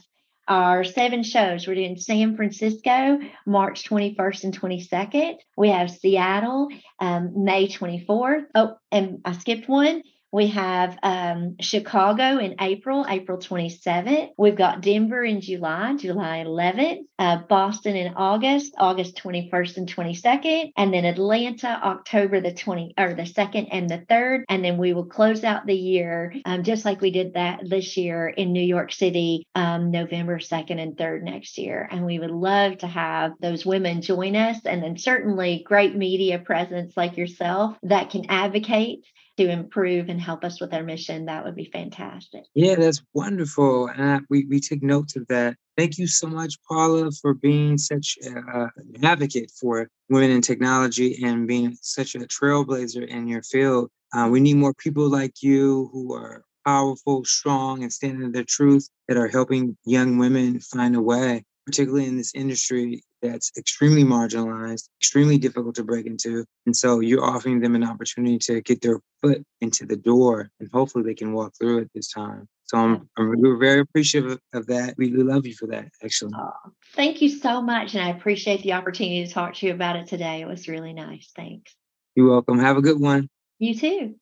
Our 0.47 0.83
seven 0.83 1.23
shows, 1.23 1.65
we're 1.65 1.75
doing 1.75 1.97
San 1.97 2.35
Francisco, 2.35 3.19
March 3.45 3.87
21st 3.87 4.43
and 4.43 4.59
22nd. 4.59 5.35
We 5.55 5.69
have 5.69 5.91
Seattle, 5.91 6.67
um, 6.99 7.45
May 7.45 7.67
24th. 7.67 8.45
Oh, 8.55 8.75
and 8.91 9.19
I 9.23 9.33
skipped 9.33 9.69
one. 9.69 10.01
We 10.31 10.47
have 10.47 10.97
um, 11.03 11.57
Chicago 11.59 12.37
in 12.37 12.55
April, 12.61 13.05
April 13.07 13.37
27th. 13.37 14.29
We've 14.37 14.55
got 14.55 14.81
Denver 14.81 15.23
in 15.23 15.41
July, 15.41 15.95
July 15.97 16.43
11th. 16.45 16.99
Uh, 17.19 17.37
Boston 17.37 17.95
in 17.95 18.13
August, 18.15 18.73
August 18.77 19.15
21st 19.17 19.77
and 19.77 19.93
22nd. 19.93 20.71
And 20.75 20.93
then 20.93 21.05
Atlanta, 21.05 21.67
October 21.67 22.41
the 22.41 22.53
20 22.53 22.93
or 22.97 23.13
the 23.13 23.23
2nd 23.23 23.67
and 23.71 23.89
the 23.89 23.99
3rd. 24.09 24.43
And 24.49 24.63
then 24.63 24.77
we 24.77 24.93
will 24.93 25.05
close 25.05 25.43
out 25.43 25.67
the 25.67 25.75
year 25.75 26.33
um, 26.45 26.63
just 26.63 26.85
like 26.85 27.01
we 27.01 27.11
did 27.11 27.33
that 27.33 27.61
this 27.69 27.97
year 27.97 28.27
in 28.27 28.53
New 28.53 28.63
York 28.63 28.91
City, 28.91 29.45
um, 29.53 29.91
November 29.91 30.39
2nd 30.39 30.81
and 30.81 30.97
3rd 30.97 31.23
next 31.23 31.57
year. 31.57 31.87
And 31.91 32.05
we 32.05 32.17
would 32.17 32.31
love 32.31 32.79
to 32.79 32.87
have 32.87 33.33
those 33.39 33.65
women 33.65 34.01
join 34.01 34.35
us. 34.35 34.65
And 34.65 34.81
then 34.81 34.97
certainly 34.97 35.63
great 35.65 35.95
media 35.95 36.39
presence 36.39 36.95
like 36.95 37.17
yourself 37.17 37.77
that 37.83 38.09
can 38.09 38.25
advocate 38.29 39.05
to 39.41 39.51
improve 39.51 40.09
and 40.09 40.21
help 40.21 40.43
us 40.43 40.61
with 40.61 40.73
our 40.73 40.83
mission, 40.83 41.25
that 41.25 41.43
would 41.43 41.55
be 41.55 41.69
fantastic. 41.71 42.43
Yeah, 42.53 42.75
that's 42.75 43.01
wonderful. 43.13 43.87
And 43.87 44.25
we, 44.29 44.45
we 44.45 44.59
take 44.59 44.83
notes 44.83 45.15
of 45.15 45.27
that. 45.27 45.55
Thank 45.77 45.97
you 45.97 46.07
so 46.07 46.27
much, 46.27 46.55
Paula, 46.67 47.11
for 47.11 47.33
being 47.33 47.77
such 47.77 48.17
an 48.21 48.69
advocate 49.03 49.51
for 49.59 49.89
women 50.09 50.31
in 50.31 50.41
technology 50.41 51.23
and 51.23 51.47
being 51.47 51.75
such 51.81 52.15
a 52.15 52.19
trailblazer 52.19 53.07
in 53.07 53.27
your 53.27 53.41
field. 53.43 53.89
Uh, 54.13 54.27
we 54.29 54.39
need 54.39 54.57
more 54.57 54.73
people 54.73 55.09
like 55.09 55.41
you 55.41 55.89
who 55.91 56.13
are 56.13 56.43
powerful, 56.65 57.25
strong, 57.25 57.81
and 57.81 57.91
standing 57.91 58.23
in 58.23 58.31
their 58.31 58.43
truth 58.43 58.87
that 59.07 59.17
are 59.17 59.27
helping 59.27 59.75
young 59.85 60.17
women 60.17 60.59
find 60.59 60.95
a 60.95 61.01
way, 61.01 61.43
particularly 61.65 62.05
in 62.05 62.17
this 62.17 62.35
industry 62.35 63.01
that's 63.21 63.51
extremely 63.57 64.03
marginalized, 64.03 64.89
extremely 64.99 65.37
difficult 65.37 65.75
to 65.75 65.83
break 65.83 66.05
into. 66.05 66.45
And 66.65 66.75
so 66.75 66.99
you're 66.99 67.23
offering 67.23 67.59
them 67.59 67.75
an 67.75 67.83
opportunity 67.83 68.37
to 68.39 68.61
get 68.61 68.81
their 68.81 68.99
foot 69.21 69.43
into 69.61 69.85
the 69.85 69.95
door 69.95 70.49
and 70.59 70.69
hopefully 70.71 71.03
they 71.03 71.13
can 71.13 71.33
walk 71.33 71.53
through 71.59 71.79
it 71.79 71.91
this 71.93 72.11
time. 72.11 72.47
So 72.65 72.77
I'm, 72.77 73.09
I'm 73.17 73.41
we're 73.41 73.57
very 73.57 73.81
appreciative 73.81 74.39
of 74.53 74.67
that. 74.67 74.95
We 74.97 75.09
love 75.09 75.45
you 75.45 75.53
for 75.53 75.67
that, 75.67 75.89
actually. 76.03 76.31
Oh, 76.37 76.71
thank 76.95 77.21
you 77.21 77.27
so 77.27 77.61
much. 77.61 77.95
And 77.95 78.03
I 78.03 78.09
appreciate 78.09 78.63
the 78.63 78.73
opportunity 78.73 79.25
to 79.25 79.33
talk 79.33 79.55
to 79.55 79.65
you 79.65 79.73
about 79.73 79.97
it 79.97 80.07
today. 80.07 80.41
It 80.41 80.47
was 80.47 80.69
really 80.69 80.93
nice. 80.93 81.29
Thanks. 81.35 81.75
You're 82.15 82.29
welcome. 82.29 82.59
Have 82.59 82.77
a 82.77 82.81
good 82.81 82.99
one. 82.99 83.27
You 83.59 83.75
too. 83.75 84.15